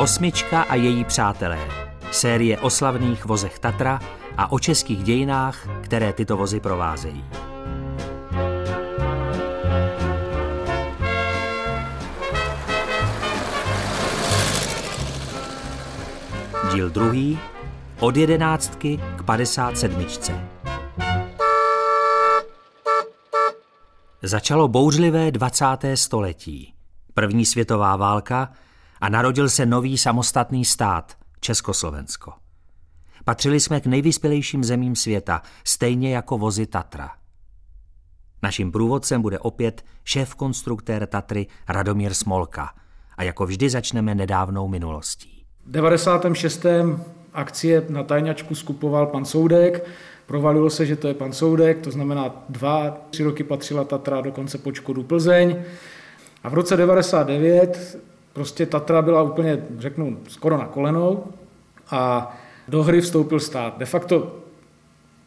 Osmička 0.00 0.62
a 0.62 0.74
její 0.74 1.04
přátelé. 1.04 1.68
Série 2.10 2.58
o 2.58 2.70
slavných 2.70 3.24
vozech 3.24 3.58
Tatra 3.58 4.00
a 4.36 4.52
o 4.52 4.58
českých 4.58 5.02
dějinách, 5.02 5.68
které 5.80 6.12
tyto 6.12 6.36
vozy 6.36 6.60
provázejí. 6.60 7.24
Díl 16.72 16.90
druhý. 16.90 17.38
Od 18.00 18.16
jedenáctky 18.16 19.00
k 19.16 19.22
57. 19.22 20.06
Začalo 24.22 24.68
bouřlivé 24.68 25.30
20. 25.30 25.66
století. 25.94 26.74
První 27.14 27.46
světová 27.46 27.96
válka 27.96 28.52
a 29.00 29.08
narodil 29.08 29.48
se 29.48 29.66
nový 29.66 29.98
samostatný 29.98 30.64
stát, 30.64 31.16
Československo. 31.40 32.32
Patřili 33.24 33.60
jsme 33.60 33.80
k 33.80 33.86
nejvyspělejším 33.86 34.64
zemím 34.64 34.96
světa, 34.96 35.42
stejně 35.64 36.14
jako 36.14 36.38
vozy 36.38 36.66
Tatra. 36.66 37.10
Naším 38.42 38.72
průvodcem 38.72 39.22
bude 39.22 39.38
opět 39.38 39.84
šéf-konstruktér 40.04 41.06
Tatry 41.06 41.46
Radomír 41.68 42.14
Smolka 42.14 42.74
a 43.16 43.22
jako 43.22 43.46
vždy 43.46 43.70
začneme 43.70 44.14
nedávnou 44.14 44.68
minulostí. 44.68 45.44
V 45.66 45.70
96. 45.70 46.66
akcie 47.32 47.84
na 47.88 48.02
tajňačku 48.02 48.54
skupoval 48.54 49.06
pan 49.06 49.24
Soudek, 49.24 49.84
provalilo 50.26 50.70
se, 50.70 50.86
že 50.86 50.96
to 50.96 51.08
je 51.08 51.14
pan 51.14 51.32
Soudek, 51.32 51.80
to 51.80 51.90
znamená 51.90 52.44
dva, 52.48 52.90
tři 53.10 53.24
roky 53.24 53.44
patřila 53.44 53.84
Tatra 53.84 54.20
dokonce 54.20 54.58
pod 54.58 54.74
Škodu 54.74 55.02
Plzeň. 55.02 55.62
A 56.42 56.48
v 56.48 56.54
roce 56.54 56.76
99 56.76 57.98
prostě 58.32 58.66
Tatra 58.66 59.02
byla 59.02 59.22
úplně, 59.22 59.64
řeknu, 59.78 60.18
skoro 60.28 60.58
na 60.58 60.66
kolenou 60.66 61.24
a 61.90 62.32
do 62.68 62.82
hry 62.82 63.00
vstoupil 63.00 63.40
stát. 63.40 63.78
De 63.78 63.86
facto, 63.86 64.36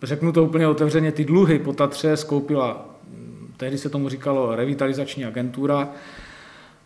řeknu 0.03 0.31
to 0.31 0.43
úplně 0.43 0.67
otevřeně, 0.67 1.11
ty 1.11 1.25
dluhy 1.25 1.59
po 1.59 1.73
Tatře 1.73 2.17
skoupila, 2.17 2.85
tehdy 3.57 3.77
se 3.77 3.89
tomu 3.89 4.09
říkalo 4.09 4.55
revitalizační 4.55 5.25
agentura, 5.25 5.89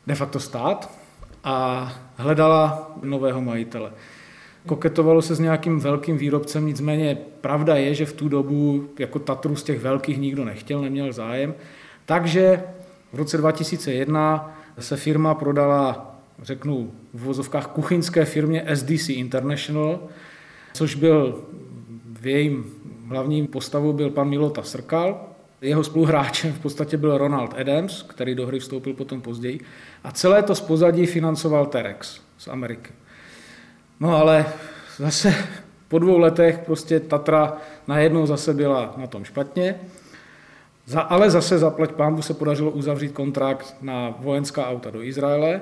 de 0.07 0.15
facto 0.15 0.39
stát 0.39 0.91
a 1.43 1.91
hledala 2.15 2.91
nového 3.03 3.41
majitele. 3.41 3.91
Koketovalo 4.65 5.21
se 5.21 5.35
s 5.35 5.39
nějakým 5.39 5.79
velkým 5.79 6.17
výrobcem, 6.17 6.65
nicméně 6.65 7.17
pravda 7.41 7.75
je, 7.75 7.93
že 7.93 8.05
v 8.05 8.13
tu 8.13 8.29
dobu 8.29 8.89
jako 8.99 9.19
Tatru 9.19 9.55
z 9.55 9.63
těch 9.63 9.79
velkých 9.79 10.17
nikdo 10.17 10.45
nechtěl, 10.45 10.81
neměl 10.81 11.13
zájem. 11.13 11.53
Takže 12.05 12.63
v 13.13 13.17
roce 13.17 13.37
2001 13.37 14.56
se 14.79 14.97
firma 14.97 15.35
prodala, 15.35 16.15
řeknu 16.41 16.91
v 17.13 17.23
vozovkách, 17.23 17.67
kuchyňské 17.67 18.25
firmě 18.25 18.65
SDC 18.73 19.09
International, 19.09 19.99
což 20.73 20.95
byl 20.95 21.43
v 22.19 22.27
jejím 22.27 22.65
hlavním 23.09 23.47
postavu 23.47 23.93
byl 23.93 24.09
pan 24.09 24.29
Milota 24.29 24.63
Srkal. 24.63 25.27
Jeho 25.61 25.83
spoluhráčem 25.83 26.53
v 26.53 26.59
podstatě 26.59 26.97
byl 26.97 27.17
Ronald 27.17 27.53
Adams, 27.53 28.01
který 28.01 28.35
do 28.35 28.47
hry 28.47 28.59
vstoupil 28.59 28.93
potom 28.93 29.21
později. 29.21 29.59
A 30.03 30.11
celé 30.11 30.43
to 30.43 30.55
z 30.55 30.61
pozadí 30.61 31.05
financoval 31.05 31.65
Terex 31.65 32.21
z 32.37 32.47
Ameriky. 32.47 32.91
No 33.99 34.15
ale 34.15 34.45
zase 34.97 35.35
po 35.87 35.99
dvou 35.99 36.17
letech 36.17 36.57
prostě 36.57 36.99
Tatra 36.99 37.57
najednou 37.87 38.25
zase 38.25 38.53
byla 38.53 38.93
na 38.97 39.07
tom 39.07 39.23
špatně. 39.23 39.79
Za, 40.87 41.01
ale 41.01 41.29
zase 41.29 41.57
zaplať 41.57 41.91
pámbu 41.91 42.21
se 42.21 42.33
podařilo 42.33 42.71
uzavřít 42.71 43.11
kontrakt 43.11 43.75
na 43.81 44.15
vojenská 44.19 44.69
auta 44.69 44.89
do 44.89 45.03
Izraele 45.03 45.61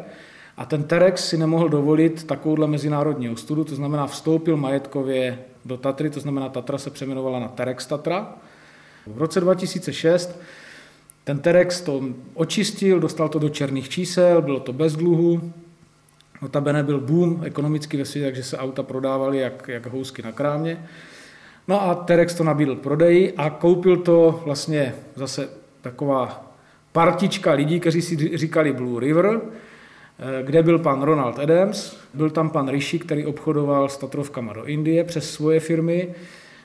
a 0.57 0.65
ten 0.65 0.83
Terex 0.83 1.29
si 1.29 1.37
nemohl 1.37 1.69
dovolit 1.69 2.23
takovouhle 2.23 2.67
mezinárodní 2.67 3.29
ostudu, 3.29 3.63
to 3.63 3.75
znamená 3.75 4.07
vstoupil 4.07 4.57
majetkově 4.57 5.39
do 5.65 5.77
Tatry, 5.77 6.09
to 6.09 6.19
znamená 6.19 6.49
Tatra 6.49 6.77
se 6.77 6.89
přejmenovala 6.89 7.39
na 7.39 7.47
Terex 7.47 7.85
Tatra. 7.85 8.35
V 9.07 9.17
roce 9.17 9.41
2006 9.41 10.39
ten 11.23 11.39
Terex 11.39 11.81
to 11.81 12.03
očistil, 12.33 12.99
dostal 12.99 13.29
to 13.29 13.39
do 13.39 13.49
černých 13.49 13.89
čísel, 13.89 14.41
bylo 14.41 14.59
to 14.59 14.73
bez 14.73 14.95
dluhu, 14.95 15.53
notabene 16.41 16.83
byl 16.83 16.99
boom 16.99 17.41
ekonomicky 17.43 17.97
ve 17.97 18.05
světě, 18.05 18.25
takže 18.25 18.43
se 18.43 18.57
auta 18.57 18.83
prodávaly 18.83 19.37
jak, 19.37 19.67
jak 19.67 19.85
housky 19.85 20.21
na 20.21 20.31
krámě. 20.31 20.87
No 21.67 21.81
a 21.81 21.95
Terex 21.95 22.35
to 22.35 22.43
nabídl 22.43 22.75
prodeji 22.75 23.33
a 23.37 23.49
koupil 23.49 23.97
to 23.97 24.41
vlastně 24.45 24.95
zase 25.15 25.49
taková 25.81 26.51
partička 26.91 27.51
lidí, 27.51 27.79
kteří 27.79 28.01
si 28.01 28.37
říkali 28.37 28.73
Blue 28.73 28.99
River, 28.99 29.41
eh, 29.41 30.43
kde 30.43 30.63
byl 30.63 30.79
pan 30.79 31.01
Ronald 31.01 31.39
Adams, 31.39 31.97
byl 32.13 32.29
tam 32.29 32.49
pan 32.49 32.69
Rishi, 32.69 32.99
který 32.99 33.25
obchodoval 33.25 33.89
s 33.89 33.97
Tatrovkama 33.97 34.53
do 34.53 34.65
Indie 34.65 35.03
přes 35.03 35.31
svoje 35.31 35.59
firmy, 35.59 36.15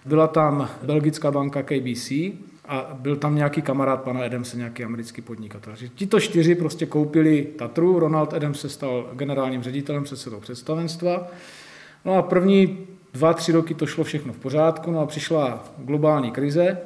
byla 0.05 0.27
tam 0.27 0.69
belgická 0.83 1.31
banka 1.31 1.62
KBC 1.62 2.33
a 2.69 2.91
byl 2.94 3.16
tam 3.16 3.34
nějaký 3.34 3.62
kamarád 3.62 4.03
pana 4.03 4.25
Adamse, 4.25 4.56
nějaký 4.56 4.84
americký 4.84 5.22
podnikatel. 5.22 5.75
Tito 5.94 6.21
čtyři 6.21 6.55
prostě 6.55 6.87
koupili 6.87 7.47
Tatru, 7.59 7.99
Ronald 7.99 8.34
Adams 8.34 8.60
se 8.60 8.69
stal 8.69 9.10
generálním 9.12 9.62
ředitelem 9.62 10.05
předsedou 10.05 10.41
představenstva. 10.41 11.28
No 12.05 12.15
a 12.15 12.22
první 12.22 12.87
Dva, 13.12 13.34
tři 13.34 13.53
roky 13.53 13.75
to 13.75 13.87
šlo 13.87 14.04
všechno 14.04 14.32
v 14.32 14.38
pořádku, 14.38 14.91
no 14.91 15.00
a 15.00 15.06
přišla 15.06 15.65
globální 15.78 16.31
krize 16.31 16.78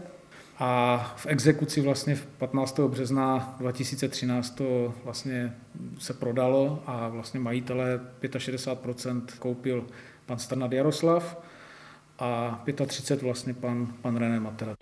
a 0.59 0.99
v 1.17 1.27
exekuci 1.27 1.81
vlastně 1.81 2.15
v 2.15 2.27
15. 2.27 2.81
března 2.81 3.57
2013 3.59 4.51
to 4.51 4.95
vlastně 5.05 5.55
se 5.99 6.15
prodalo 6.15 6.83
a 6.87 7.09
vlastně 7.09 7.41
majitele 7.41 8.01
65% 8.23 9.23
koupil 9.39 9.85
pan 10.27 10.39
Strnad 10.39 10.73
Jaroslav 10.73 11.43
a 12.19 12.63
35 12.87 13.23
vlastně 13.23 13.55
pan, 13.55 13.87
pan 14.03 14.17
René 14.17 14.41
Matera. 14.41 14.75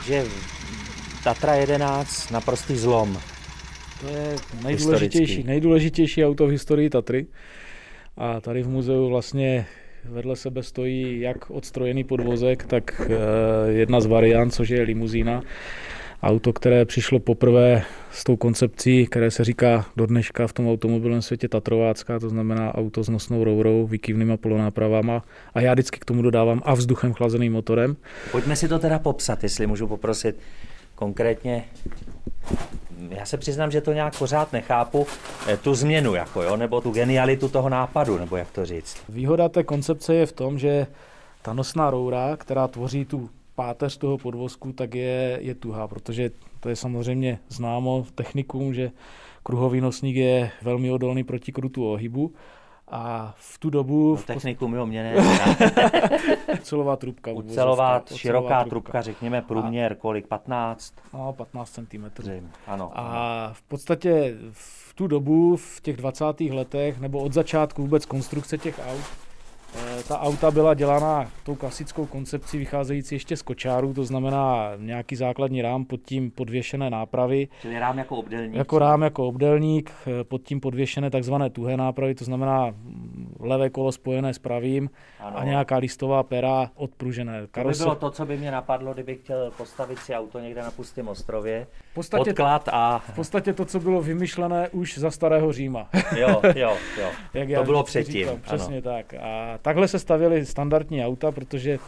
Takže 0.00 0.24
Tatra 1.24 1.54
11, 1.54 2.30
naprostý 2.30 2.76
zlom. 2.76 3.18
To 4.00 4.08
je 4.08 4.36
nejdůležitější, 4.64 5.42
nejdůležitější 5.42 6.24
auto 6.24 6.46
v 6.46 6.50
historii 6.50 6.90
Tatry. 6.90 7.26
A 8.16 8.40
tady 8.40 8.62
v 8.62 8.68
muzeu 8.68 9.08
vlastně 9.08 9.66
vedle 10.04 10.36
sebe 10.36 10.62
stojí 10.62 11.20
jak 11.20 11.50
odstrojený 11.50 12.04
podvozek, 12.04 12.64
tak 12.64 13.00
eh, 13.04 13.72
jedna 13.72 14.00
z 14.00 14.06
variant, 14.06 14.54
což 14.54 14.68
je 14.68 14.82
limuzína. 14.82 15.42
Auto, 16.22 16.52
které 16.52 16.84
přišlo 16.84 17.20
poprvé 17.20 17.82
s 18.12 18.24
tou 18.24 18.36
koncepcí, 18.36 19.06
které 19.06 19.30
se 19.30 19.44
říká 19.44 19.86
do 19.96 20.06
dneška 20.06 20.46
v 20.46 20.52
tom 20.52 20.68
automobilovém 20.68 21.22
světě 21.22 21.48
Tatrovácká, 21.48 22.18
to 22.18 22.28
znamená 22.28 22.74
auto 22.74 23.02
s 23.02 23.08
nosnou 23.08 23.44
rourou, 23.44 23.86
výkyvnýma 23.86 24.36
polonápravama 24.36 25.22
a 25.54 25.60
já 25.60 25.72
vždycky 25.72 25.98
k 25.98 26.04
tomu 26.04 26.22
dodávám 26.22 26.62
a 26.64 26.74
vzduchem 26.74 27.12
chlazeným 27.12 27.52
motorem. 27.52 27.96
Pojďme 28.32 28.56
si 28.56 28.68
to 28.68 28.78
teda 28.78 28.98
popsat, 28.98 29.42
jestli 29.42 29.66
můžu 29.66 29.86
poprosit 29.86 30.36
konkrétně 30.94 31.64
já 33.08 33.26
se 33.26 33.36
přiznám, 33.36 33.70
že 33.70 33.80
to 33.80 33.92
nějak 33.92 34.18
pořád 34.18 34.52
nechápu, 34.52 35.06
eh, 35.48 35.56
tu 35.56 35.74
změnu, 35.74 36.14
jako 36.14 36.42
jo, 36.42 36.56
nebo 36.56 36.80
tu 36.80 36.90
genialitu 36.90 37.48
toho 37.48 37.68
nápadu, 37.68 38.18
nebo 38.18 38.36
jak 38.36 38.50
to 38.50 38.66
říct. 38.66 38.96
Výhoda 39.08 39.48
té 39.48 39.62
koncepce 39.62 40.14
je 40.14 40.26
v 40.26 40.32
tom, 40.32 40.58
že 40.58 40.86
ta 41.42 41.52
nosná 41.52 41.90
roura, 41.90 42.36
která 42.36 42.68
tvoří 42.68 43.04
tu 43.04 43.30
páteř 43.60 43.98
toho 43.98 44.18
podvozku, 44.18 44.72
tak 44.72 44.94
je, 44.94 45.38
je 45.40 45.54
tuhá, 45.54 45.88
protože 45.88 46.30
to 46.60 46.68
je 46.68 46.76
samozřejmě 46.76 47.38
známo 47.48 48.06
technikům, 48.14 48.74
že 48.74 48.90
kruhový 49.42 49.80
nosník 49.80 50.16
je 50.16 50.50
velmi 50.62 50.90
odolný 50.90 51.24
proti 51.24 51.52
krutu 51.52 51.92
ohybu. 51.92 52.32
A 52.88 53.34
v 53.38 53.58
tu 53.58 53.70
dobu... 53.70 54.16
No, 54.16 54.22
technikum, 54.22 54.74
jo, 54.74 54.86
mě 54.86 55.02
ne. 55.02 55.14
Ucelová 56.60 56.96
trubka. 56.96 57.32
Ucelová, 57.32 58.02
široká 58.14 58.48
trubka. 58.48 58.70
trubka, 58.70 59.02
řekněme 59.02 59.42
průměr, 59.42 59.92
a, 59.92 59.94
kolik, 59.94 60.26
15? 60.26 60.94
No, 61.14 61.32
15 61.32 61.70
cm. 61.70 62.04
Ano. 62.66 62.90
A 62.94 63.50
v 63.52 63.62
podstatě 63.62 64.34
v 64.52 64.94
tu 64.94 65.06
dobu, 65.06 65.56
v 65.56 65.80
těch 65.80 65.96
20. 65.96 66.40
letech, 66.40 67.00
nebo 67.00 67.18
od 67.18 67.32
začátku 67.32 67.82
vůbec 67.82 68.06
konstrukce 68.06 68.58
těch 68.58 68.80
aut, 68.92 69.29
ta 70.08 70.20
auta 70.20 70.50
byla 70.50 70.74
dělána 70.74 71.30
tou 71.44 71.54
klasickou 71.54 72.06
koncepcí 72.06 72.58
vycházející 72.58 73.14
ještě 73.14 73.36
z 73.36 73.42
kočáru, 73.42 73.94
to 73.94 74.04
znamená 74.04 74.72
nějaký 74.76 75.16
základní 75.16 75.62
rám, 75.62 75.84
pod 75.84 76.00
tím 76.02 76.30
podvěšené 76.30 76.90
nápravy. 76.90 77.48
Čili 77.62 77.78
rám 77.78 77.98
jako 77.98 78.16
obdelník? 78.16 78.54
Jako 78.54 78.78
rám 78.78 79.02
jako 79.02 79.26
obdelník, 79.26 79.92
eh, 80.06 80.24
pod 80.24 80.42
tím 80.42 80.60
podvěšené 80.60 81.10
takzvané 81.10 81.50
tuhé 81.50 81.76
nápravy, 81.76 82.14
to 82.14 82.24
znamená 82.24 82.74
levé 83.40 83.70
kolo 83.70 83.92
spojené 83.92 84.34
s 84.34 84.38
pravým 84.38 84.90
ano. 85.20 85.38
a 85.38 85.44
nějaká 85.44 85.76
listová 85.76 86.22
pera 86.22 86.70
odpružené. 86.74 87.46
Karose... 87.50 87.78
To 87.78 87.84
by 87.84 87.84
bylo 87.84 87.94
to, 87.94 88.10
co 88.10 88.26
by 88.26 88.36
mě 88.36 88.50
napadlo, 88.50 88.94
kdybych 88.94 89.18
chtěl 89.18 89.50
postavit 89.56 89.98
si 89.98 90.14
auto 90.14 90.40
někde 90.40 90.62
na 90.62 90.70
pustém 90.70 91.08
ostrově. 91.08 91.66
V 91.90 91.94
podstatě, 91.94 92.30
Podklad 92.30 92.68
a... 92.72 92.98
V 92.98 93.14
podstatě 93.14 93.52
to, 93.52 93.64
co 93.64 93.80
bylo 93.80 94.02
vymyšlené 94.02 94.68
už 94.68 94.98
za 94.98 95.10
starého 95.10 95.52
Říma. 95.52 95.88
jo, 96.16 96.40
jo, 96.54 96.76
jo. 97.00 97.10
Jak 97.34 97.48
to 97.58 97.64
bylo 97.64 97.82
předtím. 97.82 98.14
Říkal, 98.14 98.36
přesně 98.42 98.76
ano. 98.76 98.82
tak. 98.82 99.14
A 99.14 99.58
takhle 99.62 99.88
se 99.88 99.98
stavěly 99.98 100.46
standardní 100.46 101.04
auta, 101.04 101.32
protože 101.32 101.78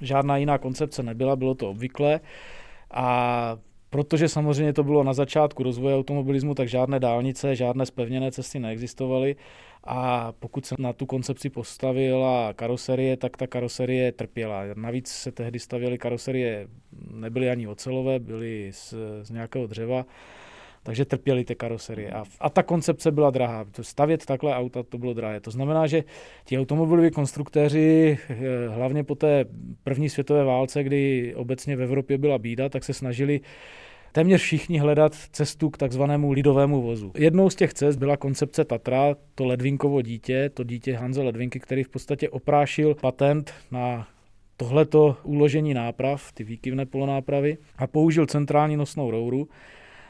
žádná 0.00 0.36
jiná 0.36 0.58
koncepce 0.58 1.02
nebyla, 1.02 1.36
bylo 1.36 1.54
to 1.54 1.70
obvyklé. 1.70 2.20
A 2.90 3.56
Protože 3.90 4.28
samozřejmě 4.28 4.72
to 4.72 4.84
bylo 4.84 5.04
na 5.04 5.12
začátku 5.12 5.62
rozvoje 5.62 5.96
automobilismu, 5.96 6.54
tak 6.54 6.68
žádné 6.68 7.00
dálnice, 7.00 7.56
žádné 7.56 7.86
spevněné 7.86 8.32
cesty 8.32 8.58
neexistovaly 8.58 9.36
a 9.84 10.32
pokud 10.32 10.66
se 10.66 10.74
na 10.78 10.92
tu 10.92 11.06
koncepci 11.06 11.50
postavila 11.50 12.52
karoserie, 12.52 13.16
tak 13.16 13.36
ta 13.36 13.46
karoserie 13.46 14.12
trpěla. 14.12 14.62
Navíc 14.74 15.08
se 15.08 15.32
tehdy 15.32 15.58
stavěly 15.58 15.98
karoserie, 15.98 16.68
nebyly 17.10 17.50
ani 17.50 17.68
ocelové, 17.68 18.18
byly 18.18 18.70
z, 18.72 18.94
z 19.22 19.30
nějakého 19.30 19.66
dřeva, 19.66 20.04
takže 20.88 21.04
trpěly 21.04 21.44
ty 21.44 21.54
karoserie. 21.54 22.10
A, 22.10 22.24
a 22.40 22.50
ta 22.50 22.62
koncepce 22.62 23.10
byla 23.10 23.30
drahá. 23.30 23.66
Stavět 23.80 24.26
takhle 24.26 24.54
auta, 24.54 24.82
to 24.82 24.98
bylo 24.98 25.14
drahé. 25.14 25.40
To 25.40 25.50
znamená, 25.50 25.86
že 25.86 26.04
ti 26.44 26.58
automobiloví 26.58 27.10
konstruktéři, 27.10 28.18
eh, 28.28 28.36
hlavně 28.68 29.04
po 29.04 29.14
té 29.14 29.44
první 29.84 30.08
světové 30.08 30.44
válce, 30.44 30.82
kdy 30.82 31.32
obecně 31.34 31.76
v 31.76 31.82
Evropě 31.82 32.18
byla 32.18 32.38
bída, 32.38 32.68
tak 32.68 32.84
se 32.84 32.94
snažili 32.94 33.40
téměř 34.12 34.40
všichni 34.40 34.78
hledat 34.78 35.14
cestu 35.14 35.70
k 35.70 35.78
takzvanému 35.78 36.32
lidovému 36.32 36.82
vozu. 36.82 37.12
Jednou 37.16 37.50
z 37.50 37.54
těch 37.54 37.74
cest 37.74 37.96
byla 37.96 38.16
koncepce 38.16 38.64
Tatra, 38.64 39.16
to 39.34 39.44
ledvinkovo 39.44 40.02
dítě, 40.02 40.50
to 40.54 40.64
dítě 40.64 40.96
Hanze 40.96 41.22
Ledvinky, 41.22 41.60
který 41.60 41.84
v 41.84 41.88
podstatě 41.88 42.28
oprášil 42.28 42.94
patent 42.94 43.52
na 43.70 44.08
tohleto 44.56 45.16
uložení 45.24 45.74
náprav, 45.74 46.32
ty 46.32 46.44
výkyvné 46.44 46.86
polonápravy 46.86 47.58
a 47.78 47.86
použil 47.86 48.26
centrální 48.26 48.76
nosnou 48.76 49.10
rouru 49.10 49.48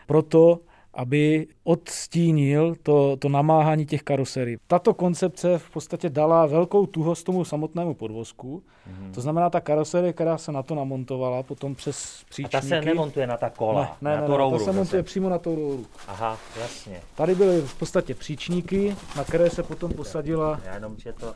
proto, 0.08 0.60
aby 0.94 1.46
odstínil 1.64 2.75
to, 2.82 3.17
to 3.17 3.29
namáhání 3.29 3.87
těch 3.87 4.02
karoserií. 4.02 4.56
Tato 4.67 4.94
koncepce 4.94 5.58
v 5.58 5.70
podstatě 5.70 6.11
dala 6.11 6.46
velkou 6.46 6.87
tuhost 6.87 7.26
tomu 7.26 7.44
samotnému 7.44 7.94
podvozku. 7.94 8.62
Mm-hmm. 8.62 9.14
To 9.14 9.20
znamená, 9.20 9.50
ta 9.50 9.61
karoserie, 9.61 10.12
která 10.12 10.38
se 10.38 10.52
na 10.52 10.62
to 10.62 10.75
namontovala 10.75 11.43
potom 11.43 11.75
přes 11.75 12.25
příčníky. 12.29 12.56
A 12.56 12.61
ta 12.61 12.67
se 12.67 12.81
nemontuje 12.81 13.26
na 13.26 13.37
ta 13.37 13.50
kola, 13.50 13.96
ne, 14.00 14.11
ne, 14.11 14.17
na 14.17 14.29
ne, 14.29 14.37
rouru. 14.37 14.52
Ne, 14.52 14.58
ta 14.58 14.64
se 14.64 14.73
montuje 14.73 15.02
přímo 15.02 15.29
na 15.29 15.38
tu 15.38 15.55
rouru. 15.55 15.87
Aha, 16.08 16.38
jasně. 16.61 17.00
Tady 17.14 17.34
byly 17.34 17.61
v 17.62 17.75
podstatě 17.75 18.14
příčníky, 18.14 18.96
na 19.17 19.25
které 19.25 19.50
se 19.50 19.62
potom 19.62 19.93
posadila... 19.93 20.61
Já 20.64 20.75
jenom, 20.75 20.96
že 20.99 21.12
to... 21.12 21.34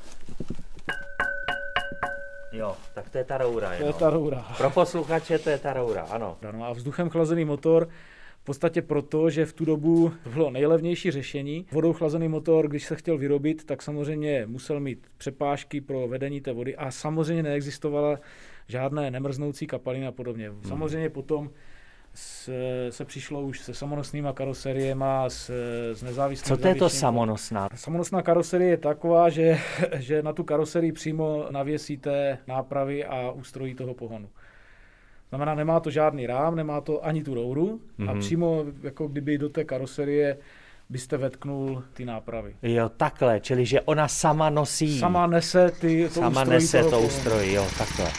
Jo, 2.52 2.76
tak 2.94 3.10
to 3.10 3.19
je 3.19 3.25
ta 3.25 3.38
roura. 3.38 3.70
To 3.78 3.84
je 3.84 3.93
ta 3.93 4.10
roura. 4.10 4.46
Pro 4.56 4.70
posluchače 4.70 5.38
to 5.38 5.50
je 5.50 5.58
ta 5.58 5.72
roura, 5.72 6.06
ano. 6.10 6.37
ano 6.48 6.64
a 6.64 6.72
vzduchem 6.72 7.10
chlazený 7.10 7.44
motor 7.44 7.88
v 8.42 8.44
podstatě 8.44 8.82
proto, 8.82 9.30
že 9.30 9.46
v 9.46 9.52
tu 9.52 9.64
dobu 9.64 10.12
to 10.24 10.30
bylo 10.30 10.50
nejlevnější 10.50 11.10
řešení. 11.10 11.66
Vodou 11.72 11.92
chlazený 11.92 12.28
motor, 12.28 12.68
když 12.68 12.84
se 12.84 12.96
chtěl 12.96 13.18
vyrobit, 13.18 13.64
tak 13.64 13.82
samozřejmě 13.82 14.46
musel 14.46 14.80
mít 14.80 15.06
přepážky 15.16 15.80
pro 15.80 16.08
vedení 16.08 16.40
té 16.40 16.52
vody 16.52 16.76
a 16.76 16.90
samozřejmě 16.90 17.42
neexistovala 17.42 18.20
žádné 18.68 19.10
nemrznoucí 19.10 19.66
kapaliny 19.66 20.06
a 20.06 20.12
podobně. 20.12 20.50
Hmm. 20.50 20.62
Samozřejmě 20.62 21.10
potom 21.10 21.50
se, 22.14 22.86
se 22.90 23.04
přišlo 23.04 23.42
už 23.42 23.60
se 23.60 23.74
samonosnýma 23.74 24.32
karoseriema, 24.32 25.30
s, 25.30 25.50
s 25.92 26.02
nezávislým... 26.02 26.56
Co 26.56 26.62
to 26.62 26.68
je 26.68 26.74
to 26.74 26.88
samonosná? 26.88 27.68
Samonosná 27.74 28.22
karoserie 28.22 28.70
je 28.70 28.76
taková, 28.76 29.28
že, 29.28 29.58
že 29.96 30.22
na 30.22 30.32
tu 30.32 30.44
karoserii 30.44 30.92
přímo 30.92 31.46
navěsíte 31.50 32.38
nápravy 32.46 33.04
a 33.04 33.30
ústrojí 33.30 33.74
toho 33.74 33.94
pohonu. 33.94 34.28
Znamená, 35.32 35.55
nemá 35.55 35.81
to 35.81 35.90
žádný 35.90 36.26
rám, 36.26 36.56
nemá 36.56 36.81
to 36.81 37.06
ani 37.06 37.25
tu 37.25 37.34
rouru 37.34 37.81
mm-hmm. 37.99 38.11
a 38.11 38.12
mhm. 38.12 38.20
přímo 38.20 38.64
jako 38.82 39.08
kdyby 39.08 39.38
do 39.38 39.49
té 39.49 39.64
karoserie 39.64 40.38
byste 40.88 41.17
vetknul 41.17 41.84
ty 41.93 42.05
nápravy. 42.05 42.56
Jo, 42.62 42.88
takhle, 42.88 43.40
čili 43.40 43.67
že 43.67 43.81
ona 43.81 44.08
sama 44.08 44.50
nosí. 44.50 44.99
Sama 44.99 45.26
nese 45.26 45.70
ty, 45.70 46.08
to 46.08 46.20
sama 46.20 46.44
nese 46.44 46.84
to 46.84 47.00
ústrojí, 47.00 47.52
jo, 47.52 47.67
takhle. 47.79 48.11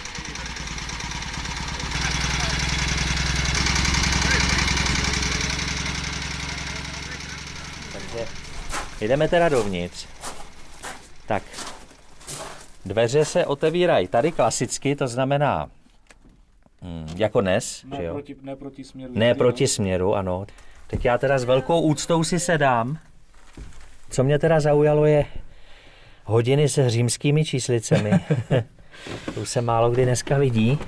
Takže 7.93 8.27
jdeme 9.01 9.27
teda 9.27 9.49
dovnitř. 9.49 10.07
Tak, 11.27 11.43
dveře 12.85 13.25
se 13.25 13.45
otevírají 13.45 14.07
tady 14.07 14.31
klasicky, 14.31 14.95
to 14.95 15.07
znamená 15.07 15.69
Hmm, 16.83 17.07
jako 17.15 17.41
nes, 17.41 17.83
ne 17.87 17.97
že 17.97 18.03
jo? 18.03 18.13
Proti, 18.13 18.35
ne 18.41 18.55
proti 18.55 18.83
směru. 18.83 19.13
Ne 19.15 19.35
proti 19.35 19.67
směru, 19.67 20.15
ano. 20.15 20.45
Tak 20.87 21.05
já 21.05 21.17
teda 21.17 21.37
s 21.37 21.43
velkou 21.43 21.81
úctou 21.81 22.23
si 22.23 22.39
sedám. 22.39 22.97
Co 24.09 24.23
mě 24.23 24.39
teda 24.39 24.59
zaujalo 24.59 25.05
je 25.05 25.25
hodiny 26.25 26.69
se 26.69 26.89
římskými 26.89 27.45
číslicemi. 27.45 28.11
to 29.35 29.45
se 29.45 29.61
málo 29.61 29.91
kdy 29.91 30.05
dneska 30.05 30.37
vidí. 30.37 30.79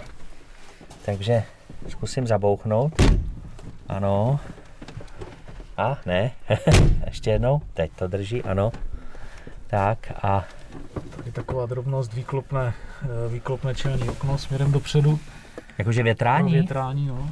Takže 1.06 1.44
zkusím 1.88 2.27
zabouchnout. 2.27 2.94
Ano. 3.88 4.39
A 5.77 5.98
ne. 6.06 6.31
Ještě 7.06 7.31
jednou. 7.31 7.62
Teď 7.74 7.91
to 7.95 8.07
drží, 8.07 8.44
ano. 8.44 8.71
Tak 9.68 10.12
a... 10.24 10.45
Tady 11.15 11.31
taková 11.31 11.65
drobnost 11.65 12.13
výklopné, 12.13 12.74
eh, 13.03 13.30
výklopné 13.30 13.75
čelní 13.75 14.09
okno 14.09 14.38
směrem 14.38 14.71
dopředu. 14.71 15.19
Jakože 15.77 16.03
větrání? 16.03 16.51
No, 16.51 16.59
větrání, 16.59 17.07
no. 17.07 17.29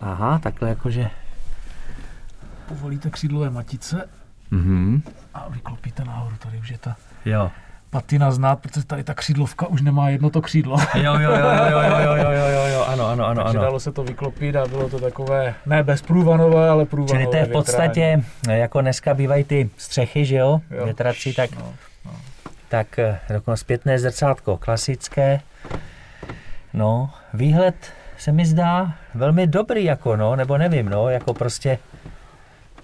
Aha, 0.00 0.38
takhle 0.38 0.68
jakože... 0.68 1.10
Povolíte 2.68 3.10
křídlové 3.10 3.50
matice 3.50 4.08
mm-hmm. 4.52 5.02
a 5.34 5.48
vyklopíte 5.48 6.04
nahoru, 6.04 6.36
tady 6.36 6.58
už 6.58 6.70
je 6.70 6.78
ta 6.78 6.96
jo. 7.24 7.50
patina 7.90 8.30
znát, 8.30 8.60
protože 8.60 8.86
tady 8.86 9.04
ta 9.04 9.14
křídlovka 9.14 9.66
už 9.66 9.82
nemá 9.82 10.08
jedno 10.08 10.30
to 10.30 10.42
křídlo. 10.42 10.76
Jo, 10.94 11.14
jo, 11.14 11.20
jo, 11.20 11.30
jo, 11.30 11.64
jo, 11.70 11.80
jo, 11.80 12.14
jo, 12.16 12.30
jo, 12.30 12.48
jo, 12.48 12.66
jo, 12.66 12.84
ano, 12.88 13.06
ano, 13.08 13.26
ano. 13.26 13.42
Takže 13.42 13.58
ano. 13.58 13.66
dalo 13.66 13.80
se 13.80 13.92
to 13.92 14.04
vyklopit 14.04 14.56
a 14.56 14.66
bylo 14.66 14.88
to 14.88 15.00
takové, 15.00 15.54
ne 15.66 15.82
bezprůvanové, 15.82 16.68
ale 16.68 16.84
průvanové 16.86 17.20
Čili 17.20 17.30
to 17.30 17.36
je 17.36 17.44
v 17.44 17.52
podstatě, 17.52 18.00
větrání. 18.00 18.60
jako 18.60 18.80
dneska 18.80 19.14
bývají 19.14 19.44
ty 19.44 19.70
střechy, 19.76 20.24
že 20.24 20.36
jo, 20.36 20.60
jo. 20.70 20.84
větraci, 20.84 21.32
tak, 21.32 21.50
no, 21.58 21.72
no. 22.04 22.12
tak 22.68 22.98
eh, 22.98 23.18
dokonce 23.32 23.60
zpětné 23.60 23.98
zrcátko 23.98 24.56
klasické, 24.56 25.40
No, 26.74 27.10
výhled 27.34 27.74
se 28.18 28.32
mi 28.32 28.46
zdá 28.46 28.94
velmi 29.14 29.46
dobrý, 29.46 29.84
jako 29.84 30.16
no, 30.16 30.36
nebo 30.36 30.58
nevím, 30.58 30.88
no, 30.88 31.08
jako 31.08 31.34
prostě... 31.34 31.78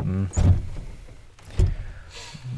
Hm, 0.02 0.28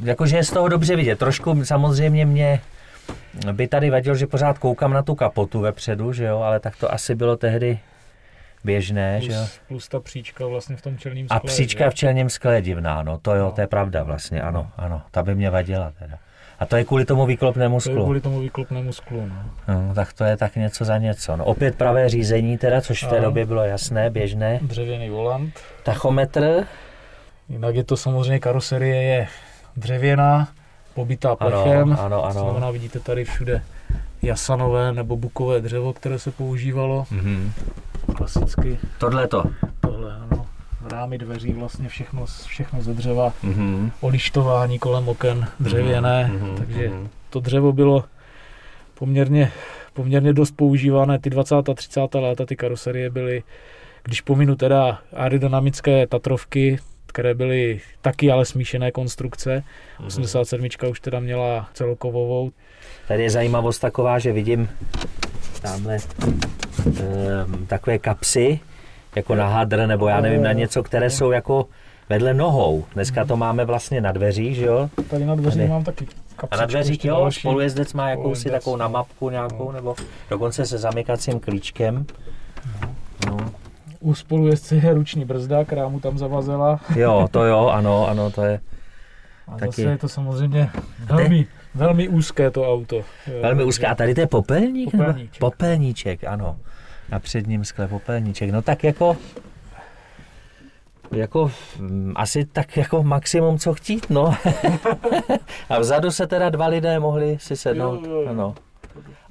jakože 0.02 0.36
je 0.36 0.44
z 0.44 0.50
toho 0.50 0.68
dobře 0.68 0.96
vidět. 0.96 1.18
Trošku 1.18 1.64
samozřejmě 1.64 2.26
mě 2.26 2.60
by 3.52 3.68
tady 3.68 3.90
vadilo, 3.90 4.16
že 4.16 4.26
pořád 4.26 4.58
koukám 4.58 4.92
na 4.92 5.02
tu 5.02 5.14
kapotu 5.14 5.60
vepředu, 5.60 6.12
že 6.12 6.24
jo, 6.24 6.38
ale 6.38 6.60
tak 6.60 6.76
to 6.76 6.92
asi 6.92 7.14
bylo 7.14 7.36
tehdy 7.36 7.78
běžné, 8.64 9.18
plus, 9.18 9.30
že 9.30 9.38
jo. 9.38 9.46
Plus 9.68 9.88
ta 9.88 10.00
příčka 10.00 10.46
vlastně 10.46 10.76
v 10.76 10.82
tom 10.82 10.98
čelním 10.98 11.26
skle. 11.26 11.36
A 11.36 11.40
příčka 11.40 11.84
že? 11.84 11.90
v 11.90 11.94
čelním 11.94 12.30
skle 12.30 12.54
je 12.54 12.62
divná, 12.62 13.02
no 13.02 13.18
to 13.18 13.34
jo, 13.34 13.44
no. 13.44 13.52
to 13.52 13.60
je 13.60 13.66
pravda 13.66 14.02
vlastně, 14.02 14.42
ano, 14.42 14.72
ano, 14.76 15.02
ta 15.10 15.22
by 15.22 15.34
mě 15.34 15.50
vadila 15.50 15.92
teda. 15.98 16.18
A 16.60 16.66
to 16.66 16.76
je 16.76 16.84
kvůli 16.84 17.04
tomu 17.04 17.26
výklopnému 17.26 17.80
sklu. 17.80 17.94
To 17.94 18.00
je 18.00 18.04
kvůli 18.04 18.20
tomu 18.20 18.40
výklopnému 18.40 18.92
sklu, 18.92 19.26
no. 19.26 19.74
no. 19.74 19.94
tak 19.94 20.12
to 20.12 20.24
je 20.24 20.36
tak 20.36 20.56
něco 20.56 20.84
za 20.84 20.98
něco. 20.98 21.36
No, 21.36 21.44
opět 21.44 21.74
pravé 21.74 22.08
řízení 22.08 22.58
teda, 22.58 22.80
což 22.80 23.04
v 23.04 23.08
té 23.08 23.20
době 23.20 23.46
bylo 23.46 23.64
jasné, 23.64 24.10
běžné. 24.10 24.58
Dřevěný 24.62 25.10
volant. 25.10 25.54
Tachometr. 25.82 26.64
Jinak 27.48 27.74
je 27.74 27.84
to 27.84 27.96
samozřejmě 27.96 28.38
karoserie 28.38 29.02
je 29.02 29.28
dřevěná, 29.76 30.48
pobytá 30.94 31.36
plechem. 31.36 31.92
Ano, 31.92 32.02
ano, 32.02 32.24
ano. 32.24 32.40
Znamená, 32.40 32.70
vidíte 32.70 33.00
tady 33.00 33.24
všude 33.24 33.62
jasanové 34.22 34.92
nebo 34.92 35.16
bukové 35.16 35.60
dřevo, 35.60 35.92
které 35.92 36.18
se 36.18 36.30
používalo. 36.30 37.02
Mm-hmm. 37.12 37.50
Klasicky. 38.16 38.78
Tohle 38.98 39.28
to. 39.28 39.44
Rámy 40.90 41.18
dveří, 41.18 41.52
vlastně 41.52 41.88
všechno, 41.88 42.26
všechno 42.26 42.82
ze 42.82 42.94
dřeva, 42.94 43.32
mm-hmm. 43.44 43.90
olištování 44.00 44.78
kolem 44.78 45.08
oken 45.08 45.48
dřevěné, 45.60 46.30
mm-hmm. 46.32 46.56
takže 46.58 46.90
to 47.30 47.40
dřevo 47.40 47.72
bylo 47.72 48.04
poměrně, 48.94 49.52
poměrně 49.92 50.32
dost 50.32 50.50
používané. 50.50 51.18
Ty 51.18 51.30
20. 51.30 51.54
a 51.54 51.74
30. 51.74 52.00
léta 52.14 52.46
ty 52.46 52.56
karoserie 52.56 53.10
byly, 53.10 53.42
když 54.02 54.20
pominu 54.20 54.56
teda 54.56 54.98
aerodynamické 55.16 56.06
Tatrovky, 56.06 56.78
které 57.06 57.34
byly 57.34 57.80
taky 58.00 58.30
ale 58.30 58.44
smíšené 58.44 58.90
konstrukce. 58.90 59.64
Mm-hmm. 60.00 60.06
87. 60.06 60.66
už 60.90 61.00
teda 61.00 61.20
měla 61.20 61.68
celokovovou. 61.74 62.50
Tady 63.08 63.22
je 63.22 63.30
zajímavost 63.30 63.78
taková, 63.78 64.18
že 64.18 64.32
vidím 64.32 64.68
tamhle 65.62 65.98
um, 66.86 67.66
takové 67.66 67.98
kapsy, 67.98 68.60
jako 69.16 69.34
na 69.34 69.48
hadr, 69.48 69.86
nebo 69.86 70.08
já 70.08 70.20
nevím, 70.20 70.42
na 70.42 70.52
něco, 70.52 70.82
které 70.82 71.10
jsou 71.10 71.30
jako 71.30 71.66
vedle 72.08 72.34
nohou. 72.34 72.84
Dneska 72.94 73.24
to 73.24 73.36
máme 73.36 73.64
vlastně 73.64 74.00
na 74.00 74.12
dveřích, 74.12 74.56
že 74.56 74.66
jo? 74.66 74.90
Tady 75.10 75.24
na 75.24 75.34
dveřích 75.34 75.58
Tady. 75.60 75.68
mám 75.72 75.84
taky 75.84 76.04
A 76.04 76.40
kapsičku. 76.40 76.60
na 76.60 76.66
dveřích, 76.66 77.04
jo, 77.04 77.20
další. 77.20 77.40
spolujezdec 77.40 77.92
má 77.92 78.10
jakousi 78.10 78.22
Spolujezdec. 78.40 78.52
takovou 78.52 78.76
na 78.76 78.88
mapku 78.88 79.30
nějakou, 79.30 79.72
nebo 79.72 79.94
dokonce 80.30 80.66
se 80.66 80.78
zamykacím 80.78 81.40
klíčkem. 81.40 82.06
No. 83.26 83.36
U 84.00 84.14
spolujezdce 84.14 84.76
je 84.76 84.94
ruční 84.94 85.24
brzda, 85.24 85.64
která 85.64 85.88
mu 85.88 86.00
tam 86.00 86.18
zavazela. 86.18 86.80
Jo, 86.96 87.28
to 87.30 87.44
jo, 87.44 87.66
ano, 87.66 88.08
ano, 88.08 88.30
to 88.30 88.44
je 88.44 88.60
A 89.48 89.50
Taky. 89.52 89.66
zase 89.66 89.82
je 89.82 89.98
to 89.98 90.08
samozřejmě 90.08 90.70
velmi, 91.04 91.46
velmi 91.74 92.08
úzké 92.08 92.50
to 92.50 92.72
auto. 92.72 93.00
Velmi 93.42 93.64
úzké. 93.64 93.86
A 93.86 93.94
tady 93.94 94.14
to 94.14 94.20
je 94.20 94.26
popelník? 94.26 94.92
nebo- 94.92 95.04
Popelníček. 95.04 95.38
Popelníček, 95.40 96.24
ano. 96.24 96.56
Na 97.10 97.18
předním 97.18 97.64
skle 97.64 97.88
popelníček. 97.88 98.50
No 98.50 98.62
tak 98.62 98.84
jako, 98.84 99.16
jako 101.10 101.50
mm, 101.78 102.12
asi 102.16 102.44
tak 102.44 102.76
jako 102.76 103.02
maximum, 103.02 103.58
co 103.58 103.74
chtít, 103.74 104.10
no. 104.10 104.34
A 105.68 105.78
vzadu 105.78 106.10
se 106.10 106.26
teda 106.26 106.50
dva 106.50 106.66
lidé 106.66 106.98
mohli 106.98 107.38
si 107.40 107.56
sednout, 107.56 108.04
Jo, 108.06 108.10
jo, 108.12 108.20
jo. 108.22 108.28
ano. 108.28 108.54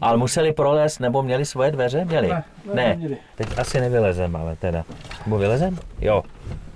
Ale 0.02 0.18
museli 0.18 0.54
prolézt, 0.54 1.00
nebo 1.00 1.24
měli 1.24 1.46
svoje 1.46 1.72
dveře? 1.72 2.06
Měli. 2.06 2.28
Ne, 2.28 2.44
ne, 2.66 2.74
ne. 2.74 2.88
neměli. 2.90 3.18
Teď 3.36 3.60
asi 3.60 3.82
nevylezem, 3.82 4.36
ale 4.36 4.56
teda. 4.56 4.84
Nebo 5.26 5.38
vylezem? 5.38 5.78
Jo. 6.02 6.24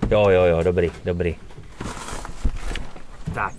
Jo, 0.09 0.29
jo, 0.29 0.43
jo, 0.45 0.63
dobrý, 0.63 0.91
dobrý. 1.05 1.35
Tak. 3.33 3.53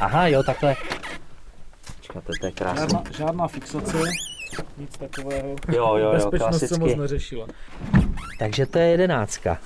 Aha, 0.00 0.26
jo, 0.26 0.42
takhle. 0.42 0.76
Počkáte, 1.96 2.32
to 2.40 2.46
je 2.46 2.52
krásné. 2.52 2.80
Žádná, 2.80 3.02
žádná 3.16 3.48
fixace, 3.48 3.98
nic 4.78 4.98
takového. 4.98 5.48
Jo, 5.48 5.56
jo, 5.74 5.96
jo, 5.96 6.12
Bezpečnost 6.12 6.68
se 6.68 6.78
moc 6.78 6.94
neřešila. 6.94 7.46
Takže 8.38 8.66
to 8.66 8.78
je 8.78 8.86
jedenáctka. 8.86 9.58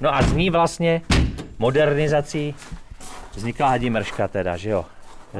No 0.00 0.14
a 0.14 0.22
z 0.22 0.32
ní 0.32 0.50
vlastně 0.50 1.02
modernizací 1.58 2.54
vznikla 3.34 3.68
Hadimrška 3.68 4.28
teda, 4.28 4.56
že 4.56 4.70
jo? 4.70 4.84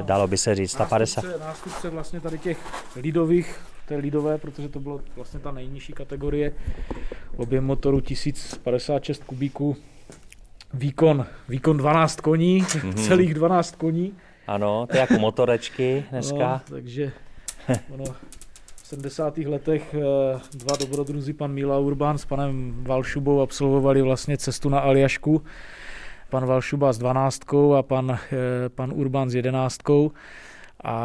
Dalo 0.01 0.27
by 0.27 0.37
se 0.37 0.55
říct, 0.55 0.75
ta 0.75 0.85
50. 0.85 1.21
Nástupce, 1.21 1.45
nástupce 1.45 1.89
vlastně 1.89 2.19
tady 2.19 2.39
těch 2.39 2.57
lidových, 2.95 3.59
to 3.87 3.93
je 3.93 3.99
lidové, 3.99 4.37
protože 4.37 4.69
to 4.69 4.79
bylo 4.79 5.01
vlastně 5.15 5.39
ta 5.39 5.51
nejnižší 5.51 5.93
kategorie. 5.93 6.53
Objem 7.35 7.63
motoru 7.63 8.01
1056 8.01 9.23
kubíků, 9.23 9.77
výkon, 10.73 11.25
výkon 11.49 11.77
12 11.77 12.21
koní, 12.21 12.61
mm-hmm. 12.61 13.07
celých 13.07 13.33
12 13.33 13.75
koní. 13.75 14.13
Ano, 14.47 14.87
to 14.87 14.97
je 14.97 15.01
jako 15.01 15.13
motorečky 15.13 16.05
dneska. 16.11 16.37
No, 16.37 16.61
takže 16.69 17.11
ono, 17.93 18.05
v 18.75 18.87
70. 18.87 19.37
letech 19.37 19.93
eh, 19.93 20.39
dva 20.53 20.75
dobrodruzi, 20.75 21.33
pan 21.33 21.51
Míla 21.51 21.79
Urbán 21.79 22.17
s 22.17 22.25
panem 22.25 22.83
Valšubou 22.83 23.41
absolvovali 23.41 24.01
vlastně 24.01 24.37
cestu 24.37 24.69
na 24.69 24.79
Aljašku. 24.79 25.43
Pan 26.33 26.45
Valšuba 26.45 26.93
s 26.93 26.97
12 26.97 27.77
a 27.77 27.81
pan, 27.85 28.17
eh, 28.33 28.69
pan 28.73 28.89
Urbán 28.95 29.29
s 29.29 29.35
11. 29.35 30.11
A 30.83 30.97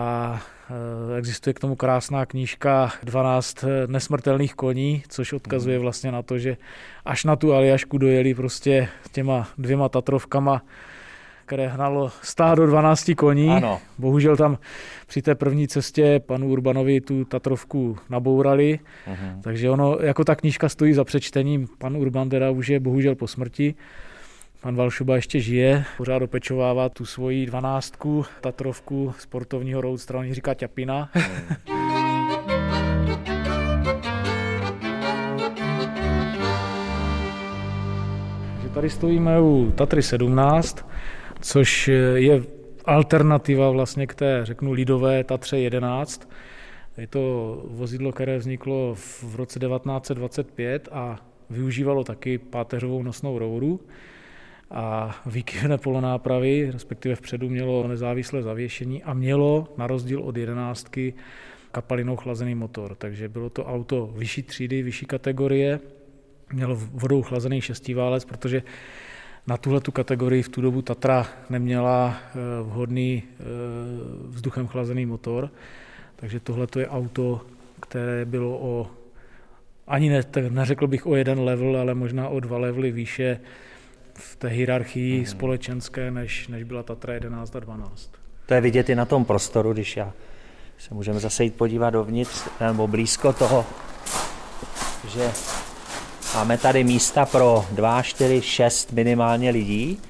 eh, 0.70 1.18
existuje 1.18 1.54
k 1.54 1.60
tomu 1.60 1.76
krásná 1.76 2.26
knížka 2.26 2.92
12 3.04 3.64
nesmrtelných 3.86 4.54
koní, 4.54 5.02
což 5.08 5.32
odkazuje 5.32 5.78
vlastně 5.78 6.12
na 6.12 6.22
to, 6.22 6.38
že 6.38 6.56
až 7.04 7.24
na 7.24 7.36
tu 7.36 7.52
Aljašku 7.52 7.98
dojeli 7.98 8.34
prostě 8.34 8.88
těma 9.12 9.48
dvěma 9.58 9.88
Tatrovkama, 9.88 10.62
které 11.44 11.68
hnalo 11.68 12.10
stádo 12.22 12.66
12 12.66 13.14
koní. 13.14 13.50
Ano. 13.50 13.80
Bohužel 13.98 14.36
tam 14.36 14.58
při 15.06 15.22
té 15.22 15.34
první 15.34 15.68
cestě 15.68 16.20
panu 16.26 16.48
Urbanovi 16.48 17.00
tu 17.00 17.24
Tatrovku 17.24 17.96
nabourali, 18.10 18.78
Mhm. 19.06 19.42
takže 19.42 19.70
ono, 19.70 19.98
jako 20.00 20.24
ta 20.24 20.34
knížka 20.34 20.68
stojí 20.68 20.92
za 20.92 21.04
přečtením. 21.04 21.68
Pan 21.78 21.96
Urban 21.96 22.28
teda 22.28 22.50
už 22.50 22.68
je 22.68 22.80
bohužel 22.80 23.14
po 23.14 23.26
smrti. 23.26 23.74
Pan 24.60 24.76
Valšuba 24.76 25.16
ještě 25.16 25.40
žije, 25.40 25.84
pořád 25.96 26.22
opečovává 26.22 26.88
tu 26.88 27.06
svoji 27.06 27.46
dvanáctku, 27.46 28.24
Tatrovku 28.40 29.14
sportovního 29.18 29.80
roadstera, 29.80 30.18
oni 30.18 30.34
říká 30.34 30.54
Ťapina. 30.54 31.10
Tady 38.74 38.90
stojíme 38.90 39.40
u 39.40 39.72
Tatry 39.74 40.02
17, 40.02 40.88
což 41.40 41.88
je 42.14 42.42
alternativa 42.84 43.70
vlastně 43.70 44.06
k 44.06 44.14
té, 44.14 44.40
řeknu, 44.42 44.72
lidové 44.72 45.24
Tatře 45.24 45.58
11. 45.58 46.30
Je 46.98 47.06
to 47.06 47.62
vozidlo, 47.64 48.12
které 48.12 48.38
vzniklo 48.38 48.94
v 48.94 49.36
roce 49.36 49.58
1925 49.58 50.88
a 50.92 51.18
využívalo 51.50 52.04
taky 52.04 52.38
páteřovou 52.38 53.02
nosnou 53.02 53.38
rouru 53.38 53.80
a 54.70 55.16
výkyvné 55.26 55.78
polonápravy, 55.78 56.70
respektive 56.72 57.14
vpředu 57.14 57.48
mělo 57.48 57.88
nezávislé 57.88 58.42
zavěšení 58.42 59.02
a 59.02 59.14
mělo, 59.14 59.68
na 59.76 59.86
rozdíl 59.86 60.20
od 60.20 60.36
jedenáctky, 60.36 61.14
kapalinou 61.72 62.16
chlazený 62.16 62.54
motor. 62.54 62.94
Takže 62.94 63.28
bylo 63.28 63.50
to 63.50 63.64
auto 63.64 64.06
vyšší 64.06 64.42
třídy, 64.42 64.82
vyšší 64.82 65.06
kategorie, 65.06 65.80
mělo 66.52 66.76
vodou 66.76 67.22
chlazený 67.22 67.60
šestiválec, 67.60 68.24
protože 68.24 68.62
na 69.46 69.56
tuhle 69.56 69.80
tu 69.80 69.92
kategorii 69.92 70.42
v 70.42 70.48
tu 70.48 70.60
dobu 70.60 70.82
Tatra 70.82 71.26
neměla 71.50 72.16
eh, 72.16 72.38
vhodný 72.62 73.22
eh, 73.24 73.44
vzduchem 74.24 74.66
chlazený 74.66 75.06
motor, 75.06 75.50
takže 76.16 76.40
tohle 76.40 76.66
je 76.78 76.88
auto, 76.88 77.40
které 77.80 78.24
bylo 78.24 78.58
o 78.58 78.90
ani 79.86 80.10
ne, 80.10 80.20
neřekl 80.48 80.86
bych 80.86 81.06
o 81.06 81.16
jeden 81.16 81.40
level, 81.40 81.76
ale 81.76 81.94
možná 81.94 82.28
o 82.28 82.40
dva 82.40 82.58
levely 82.58 82.92
výše 82.92 83.40
v 84.18 84.36
té 84.36 84.48
hierarchii 84.48 85.26
společenské, 85.26 86.10
než, 86.10 86.48
než 86.48 86.64
byla 86.64 86.82
Tatra 86.82 87.14
11 87.14 87.56
a 87.56 87.60
12. 87.60 88.10
To 88.46 88.54
je 88.54 88.60
vidět 88.60 88.88
i 88.88 88.94
na 88.94 89.04
tom 89.04 89.24
prostoru, 89.24 89.72
když 89.72 89.96
já 89.96 90.12
se 90.78 90.94
můžeme 90.94 91.20
zase 91.20 91.44
jít 91.44 91.56
podívat 91.56 91.90
dovnitř, 91.90 92.48
nebo 92.60 92.86
blízko 92.86 93.32
toho, 93.32 93.66
že 95.08 95.30
máme 96.34 96.58
tady 96.58 96.84
místa 96.84 97.26
pro 97.26 97.66
2, 97.72 98.02
4, 98.02 98.42
6 98.42 98.92
minimálně 98.92 99.50
lidí, 99.50 100.00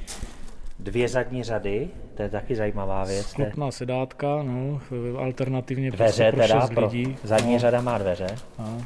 dvě 0.78 1.08
zadní 1.08 1.44
řady, 1.44 1.88
to 2.14 2.22
je 2.22 2.28
taky 2.28 2.56
zajímavá 2.56 3.04
věc. 3.04 3.26
Sklopná 3.26 3.70
sedátka, 3.70 4.42
no, 4.42 4.80
alternativně 5.18 5.90
Dveře 5.90 6.32
pro 6.32 6.40
teda, 6.40 6.60
šest 6.60 6.74
pro 6.74 6.84
lidí. 6.86 7.16
zadní 7.24 7.52
no, 7.52 7.58
řada 7.58 7.80
má 7.80 7.98
dveře, 7.98 8.26
no. 8.58 8.84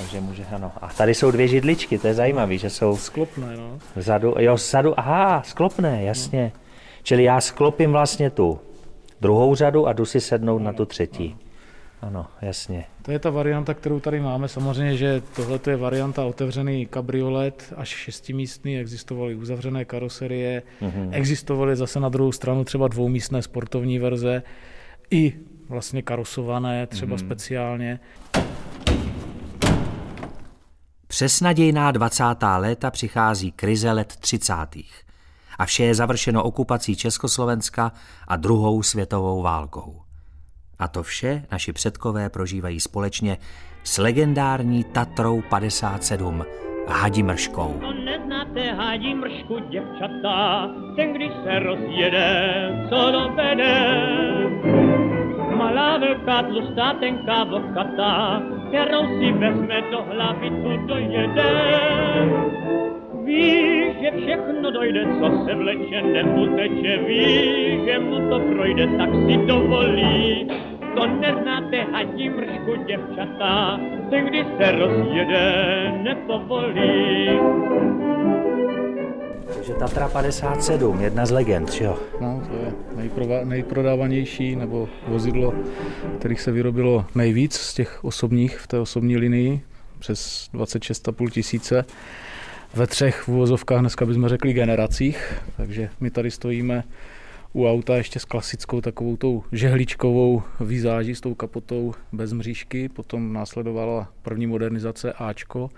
Takže 0.00 0.20
může, 0.20 0.44
ano. 0.52 0.72
A 0.80 0.88
tady 0.88 1.14
jsou 1.14 1.30
dvě 1.30 1.48
židličky, 1.48 1.98
to 1.98 2.06
je 2.06 2.14
zajímavé, 2.14 2.58
že 2.58 2.70
jsou 2.70 2.96
Sklopné, 2.96 3.56
no. 3.56 3.78
Vzadu, 3.96 4.34
jo, 4.38 4.54
vzadu, 4.54 5.00
aha, 5.00 5.42
sklopné, 5.42 6.04
jasně. 6.04 6.52
Čili 7.02 7.24
já 7.24 7.40
sklopím 7.40 7.92
vlastně 7.92 8.30
tu 8.30 8.60
druhou 9.20 9.54
řadu 9.54 9.86
a 9.86 9.92
jdu 9.92 10.04
si 10.04 10.20
sednout 10.20 10.58
na 10.58 10.72
tu 10.72 10.84
třetí. 10.84 11.36
Ano, 12.02 12.26
jasně. 12.42 12.84
To 13.02 13.12
je 13.12 13.18
ta 13.18 13.30
varianta, 13.30 13.74
kterou 13.74 14.00
tady 14.00 14.20
máme. 14.20 14.48
Samozřejmě, 14.48 14.96
že 14.96 15.22
tohle 15.36 15.60
je 15.70 15.76
varianta 15.76 16.24
otevřený 16.24 16.86
kabriolet, 16.86 17.72
až 17.76 17.88
šestimístný, 17.88 18.78
existovaly 18.78 19.34
uzavřené 19.34 19.84
karoserie, 19.84 20.62
mm-hmm. 20.82 21.08
existovaly 21.12 21.76
zase 21.76 22.00
na 22.00 22.08
druhou 22.08 22.32
stranu 22.32 22.64
třeba 22.64 22.88
dvoumístné 22.88 23.42
sportovní 23.42 23.98
verze, 23.98 24.42
i 25.10 25.32
vlastně 25.68 26.02
karosované, 26.02 26.86
třeba 26.86 27.16
mm-hmm. 27.16 27.26
speciálně. 27.26 28.00
Přes 31.10 31.40
nadějná 31.40 31.90
20. 31.90 32.24
léta 32.56 32.90
přichází 32.90 33.52
krize 33.52 33.92
let 33.92 34.16
30. 34.20 34.54
A 35.58 35.66
vše 35.66 35.84
je 35.84 35.94
završeno 35.94 36.42
okupací 36.42 36.96
Československa 36.96 37.92
a 38.28 38.36
druhou 38.36 38.82
světovou 38.82 39.42
válkou. 39.42 40.00
A 40.78 40.88
to 40.88 41.02
vše 41.02 41.44
naši 41.52 41.72
předkové 41.72 42.28
prožívají 42.28 42.80
společně 42.80 43.38
s 43.84 43.98
legendární 43.98 44.84
Tatrou 44.84 45.42
57 45.42 46.44
Hadimrškou. 46.88 47.78
To 47.80 47.92
neznáte 47.92 48.72
hádí 48.72 49.14
mršku 49.14 49.58
děvčata, 49.70 50.68
ten 50.96 51.12
když 51.12 51.32
se 51.44 51.58
rozjede, 51.58 52.86
co 52.88 53.12
dovede. 53.12 54.89
Malá 55.60 55.98
velká 55.98 56.42
tlustá 56.42 56.96
tenká 57.04 57.44
vlkata, 57.44 58.42
kterou 58.68 59.04
si 59.20 59.32
vezme 59.32 59.82
do 59.90 60.00
hlavy, 60.02 60.50
tu 60.50 60.86
dojede. 60.86 61.52
Ví, 63.24 63.52
že 64.00 64.10
všechno 64.10 64.70
dojde, 64.70 65.04
co 65.04 65.44
se 65.44 65.54
vleče, 65.54 66.02
neuteče, 66.02 66.96
ví, 67.04 67.24
že 67.84 67.98
mu 67.98 68.30
to 68.30 68.40
projde, 68.40 68.86
tak 68.96 69.10
si 69.12 69.36
dovolí. 69.36 70.48
to 70.94 71.06
neznáte 71.06 71.76
hadí 71.92 72.30
mršku 72.30 72.84
děvčata, 72.86 73.80
ten 74.10 74.26
když 74.26 74.46
se 74.56 74.72
rozjede, 74.72 75.44
nepovolí. 76.02 77.28
Takže 79.54 79.74
Tatra 79.74 80.08
57, 80.08 81.00
jedna 81.00 81.26
z 81.26 81.30
legend, 81.30 81.80
jo? 81.80 81.98
No, 82.20 82.42
to 82.46 82.56
je 82.56 83.44
nejprodávanější 83.44 84.56
nebo 84.56 84.88
vozidlo, 85.08 85.54
kterých 86.18 86.40
se 86.40 86.52
vyrobilo 86.52 87.06
nejvíc 87.14 87.54
z 87.54 87.74
těch 87.74 88.04
osobních 88.04 88.58
v 88.58 88.66
té 88.66 88.78
osobní 88.78 89.16
linii, 89.16 89.60
přes 89.98 90.50
26,5 90.54 91.30
tisíce 91.30 91.84
ve 92.74 92.86
třech 92.86 93.26
vůvozovkách, 93.26 93.80
dneska 93.80 94.06
bychom 94.06 94.28
řekli 94.28 94.52
generacích, 94.52 95.34
takže 95.56 95.90
my 96.00 96.10
tady 96.10 96.30
stojíme 96.30 96.84
u 97.52 97.66
auta 97.66 97.96
ještě 97.96 98.18
s 98.18 98.24
klasickou 98.24 98.80
takovou 98.80 99.16
tou 99.16 99.44
žehličkovou 99.52 100.42
výzáží 100.60 101.14
s 101.14 101.20
tou 101.20 101.34
kapotou 101.34 101.94
bez 102.12 102.32
mřížky, 102.32 102.88
potom 102.88 103.32
následovala 103.32 104.08
první 104.22 104.46
modernizace 104.46 105.12
Ačko, 105.12 105.70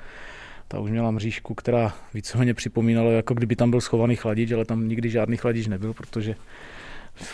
ta 0.73 0.81
už 0.81 0.91
měla 0.91 1.11
mřížku, 1.11 1.55
která 1.55 1.95
víceméně 2.14 2.55
připomínala, 2.55 3.11
jako 3.11 3.35
kdyby 3.35 3.57
tam 3.57 3.71
byl 3.71 3.81
schovaný 3.81 4.17
chladič, 4.17 4.52
ale 4.52 4.64
tam 4.64 4.88
nikdy 4.88 5.11
žádný 5.11 5.37
chladič 5.37 5.67
nebyl, 5.67 5.95
protože 5.95 6.35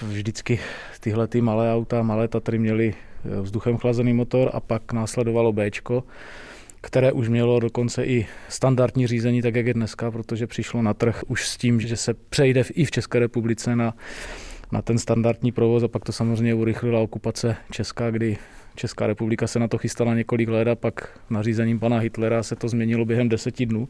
vždycky 0.02 0.60
tyhle 1.00 1.26
ty 1.26 1.40
malé 1.40 1.74
auta, 1.74 2.02
malé 2.02 2.28
Tatry 2.28 2.58
měly 2.58 2.94
vzduchem 3.42 3.76
chlazený 3.76 4.12
motor 4.12 4.50
a 4.52 4.60
pak 4.60 4.92
následovalo 4.92 5.52
Bčko, 5.52 6.04
které 6.80 7.12
už 7.12 7.28
mělo 7.28 7.60
dokonce 7.60 8.04
i 8.04 8.26
standardní 8.48 9.06
řízení, 9.06 9.42
tak 9.42 9.54
jak 9.54 9.66
je 9.66 9.74
dneska, 9.74 10.10
protože 10.10 10.46
přišlo 10.46 10.82
na 10.82 10.94
trh 10.94 11.24
už 11.26 11.48
s 11.48 11.56
tím, 11.56 11.80
že 11.80 11.96
se 11.96 12.14
přejde 12.14 12.62
i 12.74 12.84
v 12.84 12.90
České 12.90 13.18
republice 13.18 13.76
na, 13.76 13.94
na 14.72 14.82
ten 14.82 14.98
standardní 14.98 15.52
provoz 15.52 15.82
a 15.82 15.88
pak 15.88 16.04
to 16.04 16.12
samozřejmě 16.12 16.54
urychlila 16.54 17.00
okupace 17.00 17.56
Česka, 17.70 18.10
kdy 18.10 18.38
Česká 18.78 19.06
republika 19.06 19.46
se 19.46 19.58
na 19.58 19.68
to 19.68 19.78
chystala 19.78 20.14
několik 20.14 20.48
let 20.48 20.68
a 20.68 20.74
pak 20.74 21.20
nařízením 21.30 21.78
pana 21.78 21.98
Hitlera 21.98 22.42
se 22.42 22.56
to 22.56 22.68
změnilo 22.68 23.04
během 23.04 23.28
deseti 23.28 23.66
dnů. 23.66 23.88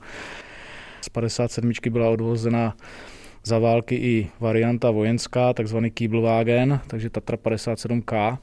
Z 1.00 1.08
57 1.08 1.72
byla 1.90 2.10
odvozena 2.10 2.76
za 3.44 3.58
války 3.58 3.94
i 3.94 4.28
varianta 4.40 4.90
vojenská, 4.90 5.52
takzvaný 5.52 5.90
Kiebelwagen, 5.90 6.80
takže 6.86 7.10
Tatra 7.10 7.36
57K, 7.36 8.38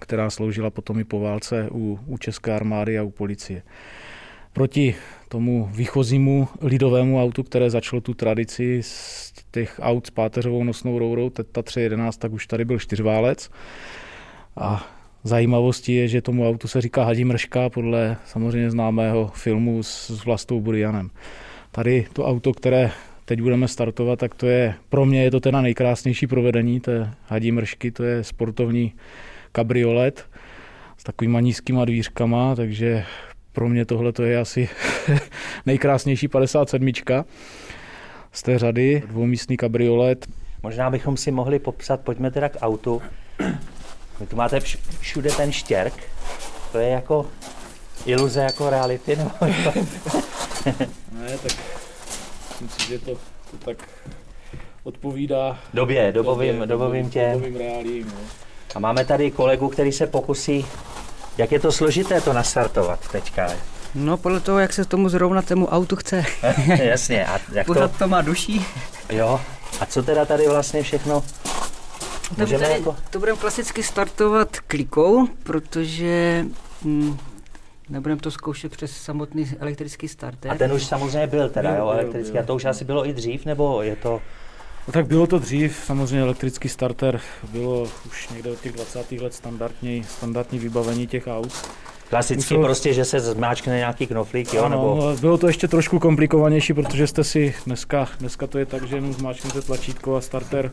která 0.00 0.30
sloužila 0.30 0.70
potom 0.70 1.00
i 1.00 1.04
po 1.04 1.20
válce 1.20 1.68
u, 1.70 1.98
u 2.06 2.18
České 2.18 2.56
armády 2.56 2.98
a 2.98 3.02
u 3.02 3.10
policie. 3.10 3.62
Proti 4.52 4.94
tomu 5.28 5.68
výchozímu 5.72 6.48
lidovému 6.60 7.22
autu, 7.22 7.42
které 7.42 7.70
začalo 7.70 8.00
tu 8.00 8.14
tradici 8.14 8.80
z 8.82 9.32
těch 9.50 9.80
aut 9.82 10.06
s 10.06 10.10
páteřovou 10.10 10.64
nosnou 10.64 10.98
rourou, 10.98 11.30
Teta 11.30 11.62
311, 11.62 12.16
tak 12.16 12.32
už 12.32 12.46
tady 12.46 12.64
byl 12.64 12.78
čtyřválec. 12.78 13.50
A 14.56 15.01
zajímavostí 15.24 15.94
je, 15.94 16.08
že 16.08 16.22
tomu 16.22 16.48
autu 16.48 16.68
se 16.68 16.80
říká 16.80 17.04
Hadí 17.04 17.24
mrška 17.24 17.68
podle 17.68 18.16
samozřejmě 18.24 18.70
známého 18.70 19.30
filmu 19.34 19.82
s, 19.82 20.24
Vlastou 20.24 20.60
Burianem. 20.60 21.10
Tady 21.70 22.06
to 22.12 22.26
auto, 22.26 22.52
které 22.52 22.90
teď 23.24 23.40
budeme 23.42 23.68
startovat, 23.68 24.18
tak 24.18 24.34
to 24.34 24.46
je, 24.46 24.74
pro 24.88 25.04
mě 25.04 25.22
je 25.22 25.30
to 25.30 25.40
teda 25.40 25.60
nejkrásnější 25.60 26.26
provedení 26.26 26.80
té 26.80 27.14
Hadí 27.26 27.52
mršky, 27.52 27.90
to 27.90 28.04
je 28.04 28.24
sportovní 28.24 28.92
kabriolet 29.52 30.26
s 30.98 31.04
takovýma 31.04 31.40
nízkýma 31.40 31.84
dvířkama, 31.84 32.54
takže 32.54 33.04
pro 33.52 33.68
mě 33.68 33.84
tohle 33.84 34.12
to 34.12 34.22
je 34.22 34.38
asi 34.38 34.68
nejkrásnější 35.66 36.28
57 36.28 36.92
z 38.32 38.42
té 38.42 38.58
řady, 38.58 39.02
dvoumístný 39.08 39.56
kabriolet. 39.56 40.26
Možná 40.62 40.90
bychom 40.90 41.16
si 41.16 41.30
mohli 41.30 41.58
popsat, 41.58 42.00
pojďme 42.00 42.30
teda 42.30 42.48
k 42.48 42.56
autu. 42.60 43.02
Vy 44.20 44.26
tu 44.26 44.36
máte 44.36 44.60
všude 45.00 45.30
ten 45.30 45.52
štěrk, 45.52 45.94
to 46.72 46.78
je 46.78 46.88
jako 46.88 47.26
iluze 48.06 48.40
jako 48.40 48.70
reality, 48.70 49.16
nebo 49.16 49.30
Ne, 51.12 51.38
tak 51.42 51.52
myslím 52.50 52.68
si, 52.68 52.88
že 52.88 52.98
to, 52.98 53.10
to 53.50 53.56
tak 53.64 53.88
odpovídá 54.84 55.58
době, 55.74 56.12
dobovým, 56.12 56.52
době, 56.52 56.66
dobovým 56.66 57.10
těm. 57.10 57.32
Dobovým 57.32 57.56
reálím, 57.56 58.06
no. 58.06 58.20
A 58.74 58.78
máme 58.78 59.04
tady 59.04 59.30
kolegu, 59.30 59.68
který 59.68 59.92
se 59.92 60.06
pokusí, 60.06 60.66
jak 61.38 61.52
je 61.52 61.60
to 61.60 61.72
složité 61.72 62.20
to 62.20 62.32
nastartovat 62.32 63.08
teďka. 63.08 63.50
No 63.94 64.16
podle 64.16 64.40
toho, 64.40 64.58
jak 64.58 64.72
se 64.72 64.84
tomu 64.84 65.08
zrovna 65.08 65.42
tému 65.42 65.66
autu 65.66 65.96
chce. 65.96 66.24
Jasně. 66.82 67.26
A 67.26 67.40
jak 67.52 67.66
Pořád 67.66 67.92
to... 67.92 67.98
to 67.98 68.08
má 68.08 68.22
duší. 68.22 68.66
Jo. 69.10 69.40
A 69.80 69.86
co 69.86 70.02
teda 70.02 70.24
tady 70.24 70.48
vlastně 70.48 70.82
všechno 70.82 71.22
Můžeme 72.38 72.58
tady, 72.58 72.72
jako... 72.72 72.96
To 73.10 73.18
budeme 73.18 73.38
klasicky 73.38 73.82
startovat 73.82 74.60
klikou, 74.60 75.26
protože 75.26 76.44
hm, 76.84 77.16
nebudeme 77.88 78.20
to 78.20 78.30
zkoušet 78.30 78.72
přes 78.72 78.96
samotný 78.96 79.50
elektrický 79.58 80.08
starter. 80.08 80.50
A 80.50 80.54
ten 80.54 80.72
už 80.72 80.84
samozřejmě 80.84 81.26
byl 81.26 81.48
teda, 81.50 81.70
byl, 81.70 81.80
jo, 81.80 81.90
elektrický. 81.90 82.22
Byl, 82.22 82.32
byl. 82.32 82.42
A 82.42 82.46
to 82.46 82.54
už 82.54 82.64
asi 82.64 82.84
bylo 82.84 83.08
i 83.08 83.12
dřív, 83.12 83.44
nebo 83.44 83.82
je 83.82 83.96
to... 83.96 84.20
No 84.86 84.92
tak 84.92 85.06
bylo 85.06 85.26
to 85.26 85.38
dřív, 85.38 85.82
samozřejmě 85.84 86.20
elektrický 86.20 86.68
starter 86.68 87.20
bylo 87.48 87.88
už 88.06 88.28
někde 88.28 88.50
od 88.50 88.60
těch 88.60 88.72
20. 88.72 89.12
let 89.12 89.34
standardní, 89.34 90.04
standardní 90.04 90.58
vybavení 90.58 91.06
těch 91.06 91.26
aut. 91.26 91.52
Klasicky 92.12 92.54
Musel... 92.54 92.64
prostě, 92.64 92.92
že 92.92 93.04
se 93.04 93.20
zmáčkne 93.20 93.76
nějaký 93.76 94.06
knoflík, 94.06 94.54
jo? 94.54 94.62
Ano, 94.62 94.76
nebo... 94.76 95.06
No, 95.06 95.16
bylo 95.16 95.38
to 95.38 95.46
ještě 95.46 95.68
trošku 95.68 95.98
komplikovanější, 95.98 96.72
protože 96.74 97.06
jste 97.06 97.24
si 97.24 97.54
dneska, 97.66 98.08
dneska 98.20 98.46
to 98.46 98.58
je 98.58 98.66
tak, 98.66 98.88
že 98.88 98.96
jenom 98.96 99.12
zmáčknete 99.12 99.62
tlačítko 99.62 100.16
a 100.16 100.20
starter 100.20 100.72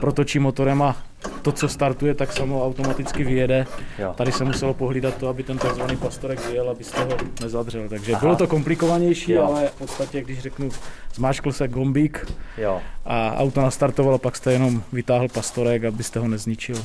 protočí 0.00 0.38
motorem 0.38 0.82
a 0.82 0.96
to, 1.42 1.52
co 1.52 1.68
startuje, 1.68 2.14
tak 2.14 2.32
samo 2.32 2.66
automaticky 2.66 3.24
vyjede. 3.24 3.66
Jo. 3.98 4.14
Tady 4.16 4.32
se 4.32 4.44
muselo 4.44 4.74
pohlídat 4.74 5.16
to, 5.16 5.28
aby 5.28 5.42
ten 5.42 5.58
tzv. 5.58 5.82
pastorek 6.02 6.48
vyjel, 6.48 6.70
abyste 6.70 7.04
ho 7.04 7.16
nezadřel. 7.42 7.88
Takže 7.88 8.12
Aha. 8.12 8.20
bylo 8.20 8.36
to 8.36 8.46
komplikovanější, 8.46 9.32
jo. 9.32 9.44
ale 9.44 9.66
v 9.66 9.78
podstatě, 9.78 10.22
když 10.22 10.38
řeknu, 10.38 10.68
zmáčkl 11.14 11.52
se 11.52 11.68
gombík 11.68 12.26
jo. 12.58 12.80
a 13.04 13.36
auto 13.36 13.60
nastartovalo, 13.60 14.18
pak 14.18 14.36
jste 14.36 14.52
jenom 14.52 14.82
vytáhl 14.92 15.28
pastorek, 15.28 15.84
abyste 15.84 16.20
ho 16.20 16.28
nezničil. 16.28 16.76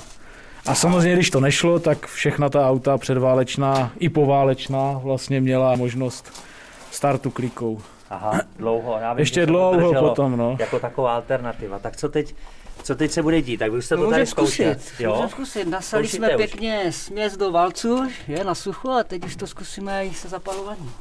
A 0.65 0.75
samozřejmě, 0.75 1.13
když 1.13 1.29
to 1.29 1.39
nešlo, 1.39 1.79
tak 1.79 2.07
všechna 2.07 2.49
ta 2.49 2.69
auta 2.69 2.97
předválečná 2.97 3.91
i 3.99 4.09
poválečná 4.09 4.99
vlastně 5.03 5.41
měla 5.41 5.75
možnost 5.75 6.43
startu 6.91 7.31
klikou. 7.31 7.81
Aha, 8.09 8.41
dlouho. 8.57 8.97
Já 9.01 9.13
vím, 9.13 9.19
Ještě 9.19 9.45
dlouho 9.45 9.93
potom, 9.93 10.37
no. 10.37 10.57
Jako 10.59 10.79
taková 10.79 11.15
alternativa. 11.15 11.79
Tak 11.79 11.97
co 11.97 12.09
teď, 12.09 12.35
co 12.83 12.95
teď 12.95 13.11
se 13.11 13.23
bude 13.23 13.41
dít? 13.41 13.57
Tak 13.57 13.71
byste 13.71 13.97
to 13.97 14.09
tady 14.09 14.25
zkusit. 14.25 14.77
Jo? 14.99 15.11
Můžeme 15.11 15.29
zkusit. 15.29 15.65
Nasali 15.67 16.07
jsme 16.07 16.29
už. 16.29 16.35
pěkně 16.35 16.91
směs 16.91 17.37
do 17.37 17.51
valcu, 17.51 18.07
je 18.27 18.43
na 18.43 18.55
sucho 18.55 18.91
a 18.91 19.03
teď 19.03 19.25
už 19.25 19.35
to 19.35 19.47
zkusíme 19.47 20.05
i 20.05 20.13
se 20.13 20.29
zapalováním. 20.29 20.91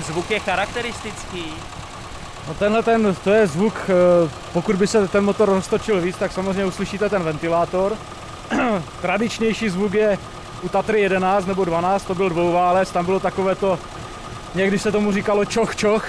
Ten 0.00 0.12
zvuk 0.12 0.30
je 0.30 0.40
charakteristický. 0.40 1.44
No 2.48 2.54
tenhle 2.54 2.82
ten, 2.82 3.16
to 3.24 3.30
je 3.30 3.46
zvuk, 3.46 3.74
eh, 3.88 4.30
pokud 4.52 4.76
by 4.76 4.86
se 4.86 5.08
ten 5.08 5.24
motor 5.24 5.48
roztočil 5.48 6.00
víc, 6.00 6.16
tak 6.16 6.32
samozřejmě 6.32 6.64
uslyšíte 6.64 7.08
ten 7.08 7.22
ventilátor. 7.22 7.96
Tradičnější 9.02 9.68
zvuk 9.68 9.94
je 9.94 10.18
u 10.62 10.68
Tatry 10.68 11.00
11 11.00 11.46
nebo 11.46 11.64
12, 11.64 12.04
to 12.04 12.14
byl 12.14 12.28
dvouválec, 12.28 12.90
tam 12.90 13.04
bylo 13.04 13.20
takové 13.20 13.54
to, 13.54 13.78
někdy 14.54 14.78
se 14.78 14.92
tomu 14.92 15.12
říkalo 15.12 15.44
čoch 15.44 15.76
čoch, 15.76 16.08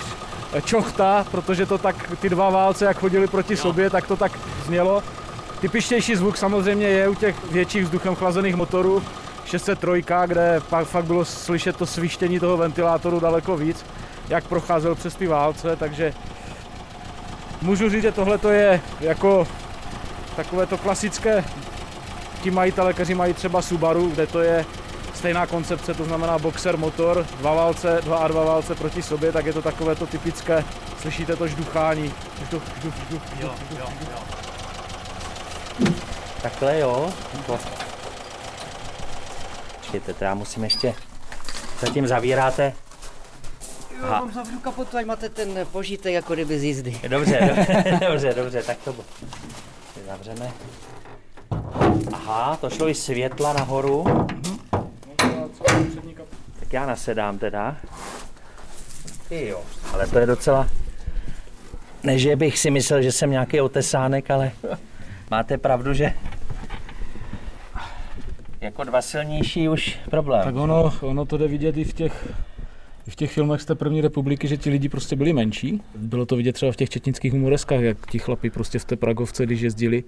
čochta, 0.66 1.26
protože 1.32 1.66
to 1.66 1.78
tak, 1.78 1.96
ty 2.20 2.30
dva 2.30 2.50
válce, 2.50 2.86
jak 2.86 3.00
chodili 3.00 3.28
proti 3.28 3.58
sobě, 3.58 3.90
tak 3.90 4.08
to 4.08 4.16
tak 4.16 4.32
znělo. 4.66 5.04
Typičtější 5.60 6.16
zvuk 6.16 6.38
samozřejmě 6.38 6.88
je 6.88 7.08
u 7.08 7.16
těch 7.16 7.52
větších 7.52 7.84
vzduchem 7.84 8.16
chlazených 8.16 8.56
motorů, 8.56 9.04
603, 9.52 10.04
kde 10.26 10.62
pak 10.70 10.88
fakt 10.88 11.06
bylo 11.06 11.26
slyšet 11.26 11.76
to 11.76 11.86
svištění 11.86 12.40
toho 12.40 12.58
ventilátoru 12.58 13.20
daleko 13.20 13.58
víc, 13.58 13.86
jak 14.30 14.44
procházel 14.48 14.96
přes 14.96 15.16
ty 15.16 15.28
válce, 15.28 15.76
takže 15.76 16.14
můžu 17.62 17.90
říct, 17.90 18.02
že 18.02 18.12
tohle 18.12 18.40
je 18.52 18.82
jako 19.00 19.48
takové 20.36 20.66
to 20.66 20.78
klasické, 20.78 21.44
ti 22.44 22.52
majitele, 22.52 22.94
kteří 22.94 23.14
mají 23.14 23.34
třeba 23.34 23.62
Subaru, 23.62 24.10
kde 24.10 24.28
to 24.28 24.42
je 24.42 24.66
stejná 25.14 25.46
koncepce, 25.46 25.94
to 25.94 26.04
znamená 26.04 26.40
boxer 26.40 26.78
motor, 26.78 27.26
dva 27.38 27.54
válce, 27.54 28.00
dva 28.04 28.18
a 28.18 28.28
dva 28.28 28.46
válce 28.46 28.76
proti 28.76 29.02
sobě, 29.02 29.32
tak 29.32 29.46
je 29.46 29.54
to 29.54 29.62
takové 29.62 29.96
to 29.96 30.08
typické, 30.08 30.64
slyšíte 31.02 31.36
to 31.36 31.48
žduchání. 31.48 32.14
Žduch, 32.46 32.64
žduch, 32.80 32.94
žduch, 32.96 33.22
žduch, 33.28 33.42
jo, 33.42 33.54
žduch, 33.70 33.80
jo, 33.80 33.88
jo. 35.80 35.94
Takhle 36.42 36.80
jo. 36.80 37.14
Počkejte, 39.92 40.20
to 40.20 40.24
já 40.24 40.34
musím 40.34 40.64
ještě... 40.64 40.94
Zatím 41.80 42.08
zavíráte? 42.08 42.74
Jo, 44.00 44.08
mám 44.10 44.34
zavřu 44.34 44.60
kapotu, 44.60 44.98
ať 44.98 45.06
máte 45.06 45.30
ten 45.30 45.68
požitek 45.72 46.14
jako 46.14 46.34
kdyby 46.34 46.60
z 46.60 46.64
jízdy. 46.64 47.02
Dobře, 47.08 47.40
dobře, 47.56 48.00
dobře, 48.08 48.34
dobře, 48.34 48.64
tak 48.64 48.78
to 48.78 48.96
zavřeme. 50.08 50.52
Aha, 52.14 52.58
to 52.62 52.70
šlo 52.70 52.90
i 52.90 52.96
světla 52.96 53.54
nahoru. 53.54 54.28
Tak 56.60 56.74
já 56.74 56.86
nasedám 56.86 57.38
teda. 57.38 57.78
Jo, 59.32 59.62
ale 59.94 60.08
to 60.08 60.20
je 60.20 60.26
docela... 60.26 60.68
Ne, 62.04 62.20
že 62.20 62.36
bych 62.36 62.60
si 62.60 62.72
myslel, 62.72 63.02
že 63.02 63.12
jsem 63.12 63.32
nějaký 63.32 63.62
otesánek, 63.62 64.32
ale 64.32 64.52
máte 65.32 65.58
pravdu, 65.58 65.94
že 65.94 66.14
jako 68.62 68.84
dva 68.84 69.02
silnější 69.02 69.70
už 69.70 70.00
problém. 70.10 70.44
Tak 70.44 70.56
ono, 70.56 70.94
ono 71.02 71.26
to 71.26 71.38
jde 71.38 71.48
vidět 71.48 71.78
i 71.78 71.84
v 71.84 71.94
těch, 71.94 72.34
i 73.08 73.12
v 73.12 73.16
těch 73.16 73.32
filmech 73.32 73.62
z 73.62 73.66
té 73.66 73.76
první 73.76 74.02
republiky, 74.02 74.48
že 74.48 74.58
ti 74.58 74.70
lidi 74.70 74.90
prostě 74.90 75.16
byli 75.16 75.34
menší. 75.34 75.82
Bylo 75.96 76.26
to 76.26 76.36
vidět 76.36 76.54
třeba 76.54 76.72
v 76.72 76.76
těch 76.76 76.90
četnických 76.90 77.32
humoreskách, 77.32 77.82
jak 77.82 78.12
ti 78.12 78.20
chlapi 78.20 78.50
prostě 78.50 78.80
v 78.80 78.86
té 78.86 78.96
Pragovce, 78.96 79.46
když 79.46 79.62
jezdili, 79.62 80.04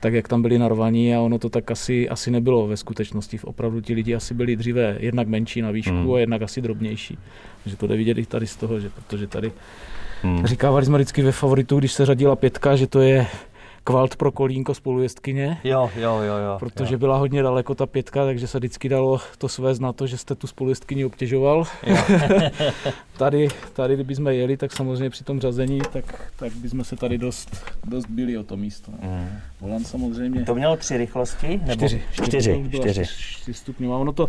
tak 0.00 0.14
jak 0.14 0.28
tam 0.28 0.42
byli 0.42 0.58
narvaní 0.58 1.14
a 1.14 1.20
ono 1.20 1.38
to 1.38 1.48
tak 1.48 1.70
asi, 1.70 2.08
asi 2.08 2.30
nebylo 2.30 2.66
ve 2.66 2.76
skutečnosti. 2.76 3.40
Opravdu 3.44 3.80
ti 3.80 3.94
lidi 3.94 4.14
asi 4.14 4.34
byli 4.34 4.56
dříve 4.56 4.96
jednak 5.00 5.28
menší 5.28 5.62
na 5.62 5.70
výšku 5.70 5.94
hmm. 5.94 6.14
a 6.14 6.18
jednak 6.18 6.42
asi 6.42 6.62
drobnější. 6.62 7.18
Takže 7.64 7.76
to 7.76 7.86
jde 7.86 7.96
vidět 7.96 8.18
i 8.18 8.26
tady 8.26 8.46
z 8.46 8.56
toho, 8.56 8.80
že 8.80 8.90
protože 8.90 9.26
tady 9.26 9.52
hmm. 10.22 10.46
říkávali 10.46 10.86
jsme 10.86 10.98
vždycky 10.98 11.22
ve 11.22 11.32
favoritu, 11.32 11.78
když 11.78 11.92
se 11.92 12.06
řadila 12.06 12.36
pětka, 12.36 12.76
že 12.76 12.86
to 12.86 13.00
je 13.00 13.26
kvalt 13.90 14.16
pro 14.16 14.32
kolínko 14.32 14.74
spolujezdkyně. 14.74 15.58
Jo, 15.64 15.90
jo, 15.96 16.20
jo, 16.20 16.36
jo. 16.36 16.56
Protože 16.58 16.94
jo. 16.94 16.98
byla 16.98 17.16
hodně 17.16 17.42
daleko 17.42 17.74
ta 17.74 17.86
pětka, 17.86 18.24
takže 18.24 18.46
se 18.46 18.58
vždycky 18.58 18.88
dalo 18.88 19.20
to 19.38 19.48
své 19.48 19.74
na 19.80 19.92
to, 19.92 20.06
že 20.06 20.16
jste 20.16 20.34
tu 20.34 20.46
spolujezdkyni 20.46 21.04
obtěžoval. 21.04 21.64
tady, 23.18 23.48
tady, 23.72 23.94
kdybychom 23.94 24.26
jeli, 24.26 24.56
tak 24.56 24.72
samozřejmě 24.72 25.10
při 25.10 25.24
tom 25.24 25.40
řazení, 25.40 25.80
tak, 25.92 26.32
tak 26.36 26.52
bychom 26.52 26.84
se 26.84 26.96
tady 26.96 27.18
dost, 27.18 27.64
dost 27.84 28.06
byli 28.06 28.38
o 28.38 28.42
to 28.42 28.56
místo. 28.56 28.92
Mm. 28.92 29.28
Volant 29.60 29.86
samozřejmě. 29.86 30.44
To 30.44 30.54
mělo 30.54 30.76
tři 30.76 30.96
rychlosti? 30.96 31.60
Nebo? 31.66 31.72
Čtyři. 31.72 32.02
Čtyři, 32.12 32.64
čtyři. 32.72 33.04
čtyři 33.06 33.54
stupňová. 33.54 33.98
Ono 33.98 34.12
to, 34.12 34.26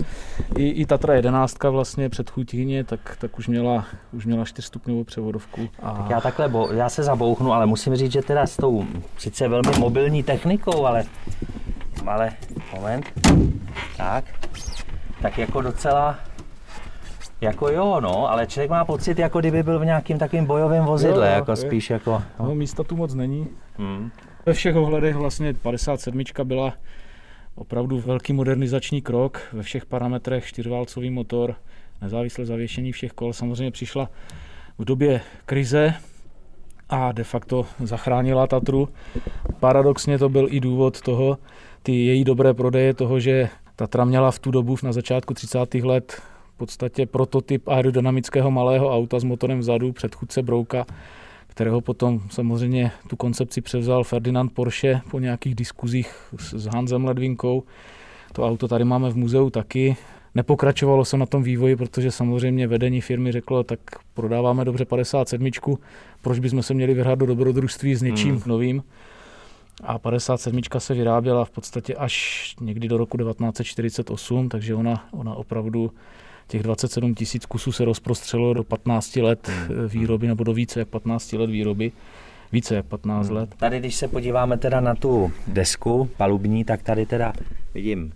i, 0.58 0.69
i 0.69 0.86
Tatra 0.86 1.13
jedenáctka 1.13 1.69
vlastně 1.69 2.10
před 2.10 2.30
Chutíně, 2.30 2.84
tak, 2.84 3.17
tak 3.19 3.39
už 3.39 3.47
měla, 3.47 3.86
už 4.13 4.26
měla 4.26 4.45
čtyřstupňovou 4.45 5.04
převodovku. 5.04 5.69
A... 5.82 5.91
Tak 5.91 6.10
já 6.10 6.21
takhle, 6.21 6.50
bo, 6.50 6.69
já 6.74 6.89
se 6.89 7.04
zabouchnu, 7.04 7.54
ale 7.54 7.65
musím 7.65 7.95
říct, 7.95 8.12
že 8.12 8.21
teda 8.21 8.45
s 8.47 8.58
tou, 8.58 8.86
sice 9.17 9.47
velmi 9.52 9.80
mobilní 9.80 10.24
technikou, 10.24 10.86
ale, 10.86 11.04
ale, 12.08 12.32
moment, 12.76 13.06
tak, 13.98 14.26
tak 15.22 15.38
jako 15.38 15.62
docela, 15.62 16.20
jako 17.42 17.70
jo, 17.70 18.00
no, 18.02 18.32
ale 18.32 18.48
člověk 18.48 18.70
má 18.70 18.86
pocit, 18.86 19.20
jako 19.20 19.40
kdyby 19.40 19.64
byl 19.64 19.80
v 19.80 19.86
nějakým 19.86 20.18
takovým 20.18 20.46
bojovém 20.46 20.86
vozidle, 20.86 21.28
jo, 21.28 21.32
jo, 21.32 21.36
jako 21.36 21.52
je. 21.52 21.58
spíš 21.58 21.90
jako... 21.90 22.24
No. 22.40 22.46
no, 22.46 22.56
místa 22.56 22.84
tu 22.84 22.96
moc 22.96 23.14
není. 23.14 23.48
Hmm. 23.78 24.12
Ve 24.46 24.54
všech 24.54 24.76
ohledech 24.76 25.16
vlastně 25.16 25.54
57 25.54 26.24
byla 26.44 26.74
opravdu 27.56 28.00
velký 28.00 28.34
modernizační 28.34 29.02
krok, 29.02 29.42
ve 29.54 29.64
všech 29.64 29.86
parametrech 29.86 30.46
čtyřválcový 30.46 31.10
motor, 31.10 31.56
nezávislé 32.02 32.46
zavěšení 32.46 32.92
všech 32.92 33.12
kol. 33.12 33.34
Samozřejmě 33.34 33.72
přišla 33.72 34.10
v 34.78 34.86
době 34.86 35.22
krize, 35.46 35.94
a 36.91 37.12
de 37.12 37.23
facto 37.23 37.65
zachránila 37.84 38.47
Tatru. 38.47 38.89
Paradoxně 39.60 40.17
to 40.17 40.30
byl 40.30 40.47
i 40.49 40.60
důvod 40.60 41.01
toho, 41.01 41.38
ty 41.84 42.06
její 42.06 42.23
dobré 42.23 42.54
prodeje 42.54 42.93
toho, 42.93 43.19
že 43.19 43.49
Tatra 43.75 44.06
měla 44.06 44.32
v 44.32 44.39
tu 44.39 44.51
dobu 44.51 44.75
na 44.84 44.93
začátku 44.93 45.34
30. 45.34 45.73
let 45.73 46.21
v 46.56 46.58
podstatě 46.58 47.06
prototyp 47.06 47.67
aerodynamického 47.67 48.51
malého 48.51 48.95
auta 48.95 49.19
s 49.19 49.23
motorem 49.23 49.60
vzadu, 49.60 49.91
předchůdce 49.91 50.41
Brouka, 50.41 50.86
kterého 51.47 51.82
potom 51.82 52.21
samozřejmě 52.30 52.91
tu 53.08 53.15
koncepci 53.15 53.62
převzal 53.62 54.04
Ferdinand 54.04 54.54
Porsche 54.54 55.01
po 55.12 55.19
nějakých 55.19 55.56
diskuzích 55.56 56.15
s 56.38 56.65
Hansem 56.65 57.06
Ledvinkou. 57.06 57.63
To 58.34 58.47
auto 58.47 58.67
tady 58.67 58.86
máme 58.86 59.10
v 59.10 59.17
muzeu 59.17 59.49
taky. 59.49 59.97
Nepokračovalo 60.36 61.06
se 61.06 61.17
na 61.17 61.26
tom 61.26 61.44
vývoji, 61.44 61.76
protože 61.76 62.12
samozřejmě 62.12 62.67
vedení 62.67 63.02
firmy 63.02 63.32
řeklo, 63.32 63.63
tak 63.63 63.80
prodáváme 64.13 64.65
dobře 64.65 64.86
57, 64.86 65.50
proč 66.22 66.39
bychom 66.39 66.63
se 66.63 66.74
měli 66.74 66.94
vyhrát 66.94 67.20
do 67.20 67.26
dobrodružství 67.26 67.96
s 67.96 68.02
něčím 68.02 68.36
hmm. 68.36 68.44
novým. 68.46 68.84
A 69.84 70.00
57 70.00 70.62
se 70.78 70.94
vyráběla 70.94 71.46
v 71.46 71.50
podstatě 71.50 71.96
až 71.96 72.56
někdy 72.62 72.88
do 72.88 72.98
roku 72.98 73.17
1948, 73.17 74.50
takže 74.50 74.76
ona, 74.76 75.08
ona 75.12 75.36
opravdu 75.36 75.91
těch 76.48 76.63
27 76.63 77.15
tisíc 77.15 77.46
kusů 77.46 77.72
se 77.72 77.86
rozprostřelo 77.86 78.54
do 78.54 78.63
15 78.63 79.15
let 79.15 79.50
hmm. 79.50 79.88
výroby, 79.88 80.28
nebo 80.28 80.44
do 80.44 80.54
více 80.54 80.80
jak 80.80 80.88
15 80.88 81.34
let 81.34 81.50
výroby 81.50 81.91
více 82.52 82.76
jak 82.76 82.86
15 82.86 83.28
hmm. 83.28 83.38
let. 83.38 83.56
Tady, 83.58 83.80
když 83.80 83.96
se 83.96 84.08
podíváme 84.08 84.58
teda 84.58 84.80
na 84.80 84.96
tu 84.96 85.32
desku 85.48 86.10
palubní, 86.17 86.63
tak 86.63 86.84
tady 86.84 87.06
teda 87.06 87.34
vidím 87.74 88.13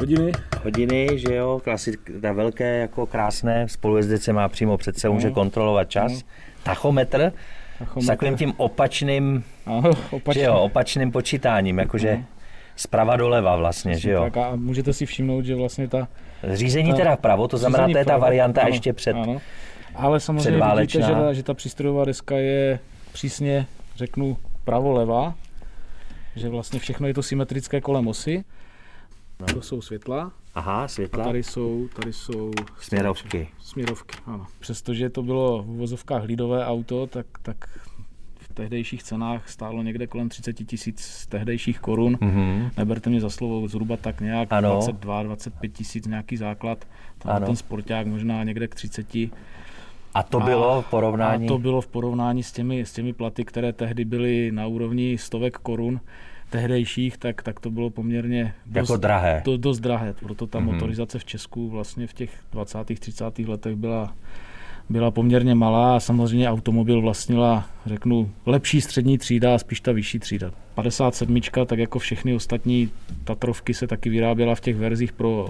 Hodiny. 0.00 0.32
Hodiny, 0.64 1.08
že 1.14 1.34
jo, 1.34 1.60
klasik, 1.64 2.10
ta 2.22 2.32
velké, 2.32 2.78
jako 2.78 3.06
krásné, 3.06 3.68
spolujezdice 3.68 4.32
má 4.32 4.48
přímo 4.48 4.76
před 4.76 4.98
sebou, 4.98 5.14
může 5.14 5.30
kontrolovat 5.30 5.90
čas. 5.90 6.12
No. 6.12 6.18
Tachometr, 6.62 7.32
Tachometr, 7.78 8.04
s 8.04 8.06
takovým 8.06 8.36
tím 8.36 8.52
opačným, 8.56 9.44
ano, 9.66 9.90
opačný. 10.10 10.40
že 10.40 10.46
jo, 10.46 10.54
opačným 10.54 11.12
počítáním, 11.12 11.78
jakože 11.78 12.16
no. 12.16 12.24
zprava 12.76 13.16
doleva 13.16 13.56
vlastně, 13.56 13.98
že 13.98 14.10
jo. 14.10 14.20
Tak 14.22 14.36
a 14.36 14.56
můžete 14.56 14.92
si 14.92 15.06
všimnout, 15.06 15.44
že 15.44 15.54
vlastně 15.54 15.88
ta... 15.88 16.08
Řízení 16.52 16.90
ta, 16.90 16.96
teda 16.96 17.16
vpravo, 17.16 17.48
to 17.48 17.58
znamená, 17.58 17.88
to 17.88 17.98
je 17.98 18.04
ta 18.04 18.16
varianta 18.16 18.60
ano, 18.60 18.70
ještě 18.70 18.92
před 18.92 19.16
ano. 19.16 19.40
Ale 19.94 20.20
samozřejmě 20.20 20.62
vidíte, 20.76 21.02
že 21.02 21.12
ta, 21.12 21.32
že 21.32 21.42
ta 21.42 21.54
přístrojová 21.54 22.04
deska 22.04 22.36
je 22.36 22.78
přísně, 23.12 23.66
řeknu, 23.96 24.36
pravo-leva, 24.64 25.34
že 26.36 26.48
vlastně 26.48 26.78
všechno 26.78 27.06
je 27.06 27.14
to 27.14 27.22
symetrické 27.22 27.80
kolem 27.80 28.08
osy. 28.08 28.44
No. 29.48 29.54
To 29.54 29.62
jsou 29.62 29.80
světla. 29.80 30.32
Aha, 30.54 30.88
světla. 30.88 31.24
A 31.24 31.26
tady 31.26 31.42
jsou, 31.42 31.88
tady 31.96 32.12
jsou 32.12 32.50
směrovky. 32.80 33.48
Směrovky, 33.58 34.16
ano. 34.26 34.46
Přestože 34.58 35.10
to 35.10 35.22
bylo 35.22 35.62
v 35.62 35.70
uvozovkách 35.70 36.22
hlídové 36.22 36.66
auto, 36.66 37.06
tak, 37.06 37.26
tak 37.42 37.78
v 38.38 38.54
tehdejších 38.54 39.02
cenách 39.02 39.48
stálo 39.48 39.82
někde 39.82 40.06
kolem 40.06 40.28
30 40.28 40.52
tisíc 40.52 41.26
tehdejších 41.26 41.80
korun. 41.80 42.14
Mm-hmm. 42.14 42.70
Neberte 42.76 43.10
mě 43.10 43.20
za 43.20 43.30
slovo, 43.30 43.68
zhruba 43.68 43.96
tak 43.96 44.20
nějak 44.20 44.50
22-25 44.50 45.70
tisíc 45.72 46.06
nějaký 46.06 46.36
základ. 46.36 46.84
Tam 47.18 47.44
ten 47.44 47.56
sporták 47.56 48.06
možná 48.06 48.44
někde 48.44 48.68
k 48.68 48.74
30. 48.74 49.14
A 50.14 50.22
to 50.22 50.40
bylo 50.40 50.82
v 50.82 50.90
porovnání? 50.90 51.46
A 51.46 51.48
to 51.48 51.58
bylo 51.58 51.80
v 51.80 51.86
porovnání 51.86 52.42
s 52.42 52.52
těmi, 52.52 52.80
s 52.80 52.92
těmi 52.92 53.12
platy, 53.12 53.44
které 53.44 53.72
tehdy 53.72 54.04
byly 54.04 54.52
na 54.52 54.66
úrovni 54.66 55.18
stovek 55.18 55.58
korun 55.58 56.00
tehdejších, 56.52 57.18
tak, 57.18 57.42
tak 57.42 57.60
to 57.60 57.70
bylo 57.70 57.90
poměrně 57.90 58.54
dost, 58.66 58.76
jako 58.76 58.96
drahé. 58.96 59.42
To, 59.44 59.56
dost 59.56 59.80
drahé. 59.80 60.14
Proto 60.20 60.46
ta 60.46 60.58
mm-hmm. 60.58 60.72
motorizace 60.72 61.18
v 61.18 61.24
Česku 61.24 61.70
vlastně 61.70 62.06
v 62.06 62.12
těch 62.12 62.30
20. 62.52 62.78
30. 62.98 63.38
letech 63.38 63.76
byla, 63.76 64.14
byla 64.88 65.10
poměrně 65.10 65.54
malá 65.54 65.96
a 65.96 66.00
samozřejmě 66.00 66.50
automobil 66.50 67.00
vlastnila, 67.00 67.66
řeknu, 67.86 68.30
lepší 68.46 68.80
střední 68.80 69.18
třída 69.18 69.54
a 69.54 69.58
spíš 69.58 69.80
ta 69.80 69.92
vyšší 69.92 70.18
třída. 70.18 70.50
57, 70.74 71.40
tak 71.66 71.78
jako 71.78 71.98
všechny 71.98 72.34
ostatní 72.34 72.90
Tatrovky 73.24 73.74
se 73.74 73.86
taky 73.86 74.10
vyráběla 74.10 74.54
v 74.54 74.60
těch 74.60 74.76
verzích 74.76 75.12
pro 75.12 75.48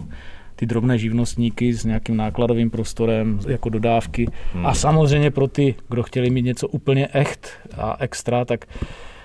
ty 0.56 0.66
drobné 0.66 0.98
živnostníky 0.98 1.74
s 1.74 1.84
nějakým 1.84 2.16
nákladovým 2.16 2.70
prostorem 2.70 3.40
jako 3.48 3.68
dodávky. 3.68 4.26
Hmm. 4.54 4.66
A 4.66 4.74
samozřejmě 4.74 5.30
pro 5.30 5.48
ty, 5.48 5.74
kdo 5.88 6.02
chtěli 6.02 6.30
mít 6.30 6.42
něco 6.42 6.68
úplně 6.68 7.08
echt 7.12 7.50
a 7.76 7.96
extra, 8.00 8.44
tak 8.44 8.66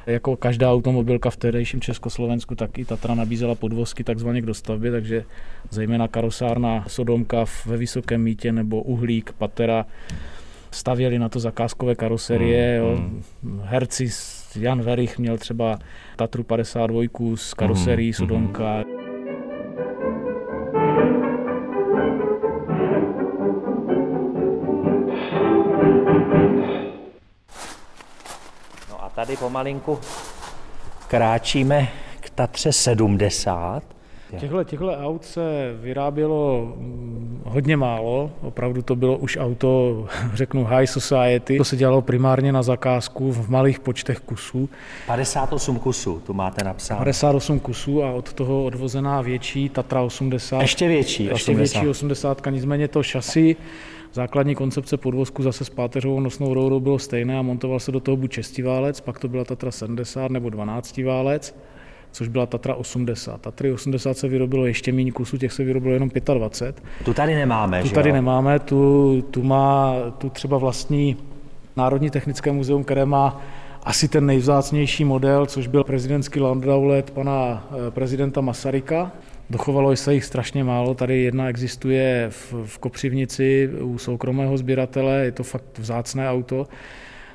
jako 0.08 0.36
každá 0.36 0.72
automobilka 0.72 1.30
v 1.30 1.38
tehdejším 1.38 1.82
Československu, 1.82 2.56
tak 2.56 2.78
i 2.78 2.86
Tatra 2.86 3.16
nabízela 3.16 3.56
podvozky 3.56 4.04
takzvaně 4.04 4.42
k 4.42 4.46
dostavbě, 4.46 4.92
takže 4.92 5.26
zejména 5.70 6.08
karosárna 6.08 6.84
Sodomka 6.88 7.46
ve 7.66 7.78
Vysokém 7.78 8.22
mítě 8.22 8.52
nebo 8.52 8.82
Uhlík, 8.82 9.32
Patera, 9.38 9.86
stavěli 10.72 11.20
na 11.20 11.30
to 11.30 11.40
zakázkové 11.40 11.96
karoserie. 11.96 12.82
Mm. 12.82 13.24
Mm. 13.44 13.62
Herci 13.64 14.10
Jan 14.56 14.82
Verich 14.82 15.20
měl 15.20 15.38
třeba 15.38 15.80
Tatru 16.16 16.44
52 16.44 17.04
s 17.36 17.54
karoserií 17.54 18.10
mm, 18.10 18.14
Sodomka. 18.14 18.78
Mm. 18.78 18.97
Tady 29.18 29.38
pomalinku 29.38 30.00
kráčíme 31.08 31.88
k 32.20 32.30
Tatře 32.30 32.74
70. 32.74 33.84
Těchto, 34.40 34.64
těchto 34.64 34.92
aut 34.92 35.26
se 35.26 35.76
vyrábělo 35.82 36.74
mm, 36.78 37.42
hodně 37.46 37.78
málo, 37.78 38.32
opravdu 38.42 38.82
to 38.82 38.96
bylo 38.96 39.18
už 39.18 39.38
auto, 39.38 40.06
řeknu, 40.34 40.64
high 40.64 40.86
society. 40.86 41.58
To 41.58 41.64
se 41.64 41.76
dělalo 41.76 42.02
primárně 42.02 42.52
na 42.52 42.64
zakázku 42.64 43.32
v 43.32 43.50
malých 43.50 43.80
počtech 43.80 44.20
kusů. 44.20 44.70
58 45.08 45.80
kusů, 45.80 46.22
tu 46.26 46.34
máte 46.34 46.64
napsáno. 46.64 46.98
58 46.98 47.60
kusů 47.60 48.04
a 48.04 48.12
od 48.12 48.34
toho 48.34 48.64
odvozená 48.64 49.22
větší 49.22 49.70
Tatra 49.70 50.02
80. 50.02 50.62
Ještě 50.62 50.88
větší. 50.88 51.26
Ještě 51.26 51.52
80. 51.52 51.58
větší 51.58 51.90
80, 51.90 52.42
nicméně 52.50 52.88
to 52.88 53.04
šasy 53.04 53.56
Základní 54.14 54.56
koncepce 54.56 54.98
podvozku 54.98 55.44
zase 55.44 55.66
s 55.66 55.70
páteřovou 55.70 56.20
nosnou 56.20 56.54
rourou 56.54 56.80
bylo 56.80 57.00
stejné 57.00 57.40
a 57.40 57.42
montoval 57.42 57.80
se 57.80 57.92
do 57.92 58.00
toho 58.00 58.18
buď 58.18 58.32
6 58.32 58.58
válec, 58.58 59.02
pak 59.02 59.20
to 59.20 59.28
byla 59.28 59.44
Tatra 59.46 59.72
70 59.72 60.32
nebo 60.32 60.50
12 60.50 60.98
válec. 60.98 61.56
což 62.12 62.28
byla 62.28 62.46
Tatra 62.46 62.76
80. 62.76 63.42
Tatry 63.42 63.74
80 63.74 64.18
se 64.18 64.28
vyrobilo 64.28 64.66
ještě 64.66 64.92
méně 64.92 65.12
kusů, 65.12 65.38
těch 65.38 65.54
se 65.54 65.64
vyrobilo 65.64 65.94
jenom 65.94 66.10
25. 66.34 66.84
Tu 67.06 67.14
tady 67.14 67.36
nemáme, 67.36 67.82
Tu 67.84 67.90
tady 67.90 68.10
jo? 68.10 68.16
nemáme, 68.16 68.60
tu, 68.60 69.22
tu 69.32 69.44
má 69.44 69.94
tu 70.18 70.30
třeba 70.30 70.58
vlastní 70.58 71.18
Národní 71.76 72.10
technické 72.10 72.52
muzeum, 72.52 72.84
které 72.84 73.06
má 73.06 73.42
asi 73.84 74.08
ten 74.08 74.26
nejvzácnější 74.26 75.06
model, 75.06 75.46
což 75.46 75.68
byl 75.68 75.84
prezidentský 75.84 76.40
Landaulet 76.40 77.12
pana 77.12 77.68
eh, 77.88 77.92
prezidenta 77.92 78.42
Masaryka. 78.42 79.12
Dochovalo 79.50 79.96
se 79.96 80.14
jich 80.14 80.26
strašně 80.26 80.64
málo. 80.64 80.94
Tady 80.94 81.22
jedna 81.22 81.50
existuje 81.50 82.28
v, 82.30 82.54
v 82.66 82.78
Kopřivnici 82.78 83.70
u 83.82 83.98
soukromého 83.98 84.58
sběratele, 84.58 85.26
je 85.26 85.32
to 85.32 85.44
fakt 85.44 85.80
vzácné 85.80 86.30
auto. 86.30 86.68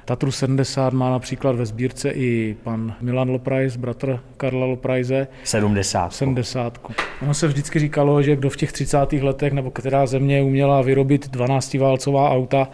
Tatru 0.04 0.32
70 0.32 0.92
má 0.92 1.10
například 1.10 1.56
ve 1.56 1.66
sbírce 1.66 2.10
i 2.10 2.56
pan 2.62 2.94
Milan 3.00 3.30
Loprajs, 3.30 3.76
bratr 3.76 4.20
Karla 4.36 4.66
Loprajze. 4.66 5.26
70. 5.44 6.12
70. 6.12 6.78
Ono 7.22 7.34
se 7.34 7.48
vždycky 7.48 7.78
říkalo, 7.78 8.22
že 8.22 8.36
kdo 8.36 8.50
v 8.50 8.56
těch 8.56 8.72
30. 8.72 9.12
letech 9.12 9.52
nebo 9.52 9.70
která 9.70 10.06
země 10.06 10.42
uměla 10.42 10.82
vyrobit 10.82 11.36
12-válcová 11.36 12.30
auta, 12.30 12.68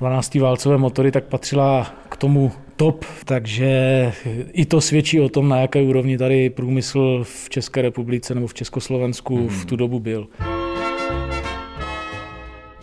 12-válcové 0.00 0.78
motory, 0.78 1.12
tak 1.12 1.24
patřila 1.24 1.94
k 2.08 2.16
tomu 2.16 2.52
top, 2.78 3.04
takže 3.24 4.12
i 4.52 4.66
to 4.66 4.80
svědčí 4.80 5.20
o 5.20 5.28
tom, 5.28 5.48
na 5.48 5.56
jaké 5.56 5.82
úrovni 5.82 6.18
tady 6.18 6.50
průmysl 6.50 7.24
v 7.24 7.48
České 7.48 7.82
republice 7.82 8.34
nebo 8.34 8.46
v 8.46 8.54
Československu 8.54 9.36
hmm. 9.36 9.48
v 9.48 9.64
tu 9.64 9.76
dobu 9.76 10.00
byl. 10.00 10.28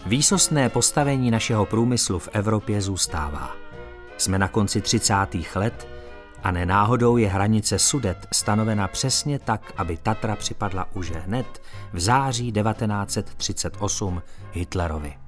Výsostné 0.06 0.70
postavení 0.70 1.32
našeho 1.32 1.66
průmyslu 1.66 2.20
v 2.20 2.30
Evropě 2.34 2.82
zůstává. 2.82 3.56
Jsme 4.18 4.40
na 4.40 4.48
konci 4.48 4.82
30. 4.82 5.14
let 5.56 5.88
a 6.44 6.52
nenáhodou 6.52 7.18
je 7.18 7.28
hranice 7.28 7.80
Sudet 7.80 8.28
stanovena 8.34 8.88
přesně 8.88 9.40
tak, 9.40 9.74
aby 9.78 9.98
Tatra 9.98 10.36
připadla 10.36 10.88
už 10.94 11.12
hned 11.12 11.62
v 11.94 12.00
září 12.00 12.52
1938 12.52 14.22
Hitlerovi. 14.54 15.25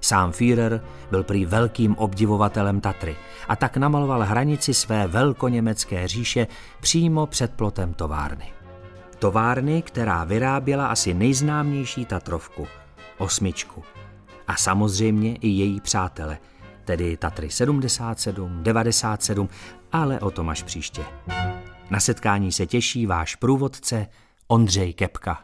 Sám 0.00 0.32
Führer 0.32 0.80
byl 1.10 1.24
prý 1.24 1.46
velkým 1.46 1.96
obdivovatelem 1.96 2.80
Tatry 2.80 3.16
a 3.48 3.56
tak 3.56 3.76
namaloval 3.76 4.22
hranici 4.22 4.74
své 4.74 5.06
velkoněmecké 5.06 6.08
říše 6.08 6.46
přímo 6.80 7.26
před 7.26 7.52
plotem 7.52 7.94
továrny. 7.94 8.52
Továrny, 9.18 9.82
která 9.82 10.24
vyráběla 10.24 10.86
asi 10.86 11.14
nejznámější 11.14 12.04
Tatrovku, 12.04 12.66
osmičku. 13.18 13.82
A 14.46 14.56
samozřejmě 14.56 15.36
i 15.36 15.48
její 15.48 15.80
přátele, 15.80 16.38
tedy 16.84 17.16
Tatry 17.16 17.50
77, 17.50 18.62
97, 18.62 19.48
ale 19.92 20.20
o 20.20 20.30
tom 20.30 20.48
až 20.48 20.62
příště. 20.62 21.02
Na 21.90 22.00
setkání 22.00 22.52
se 22.52 22.66
těší 22.66 23.06
váš 23.06 23.36
průvodce 23.36 24.06
Ondřej 24.46 24.92
Kepka. 24.92 25.40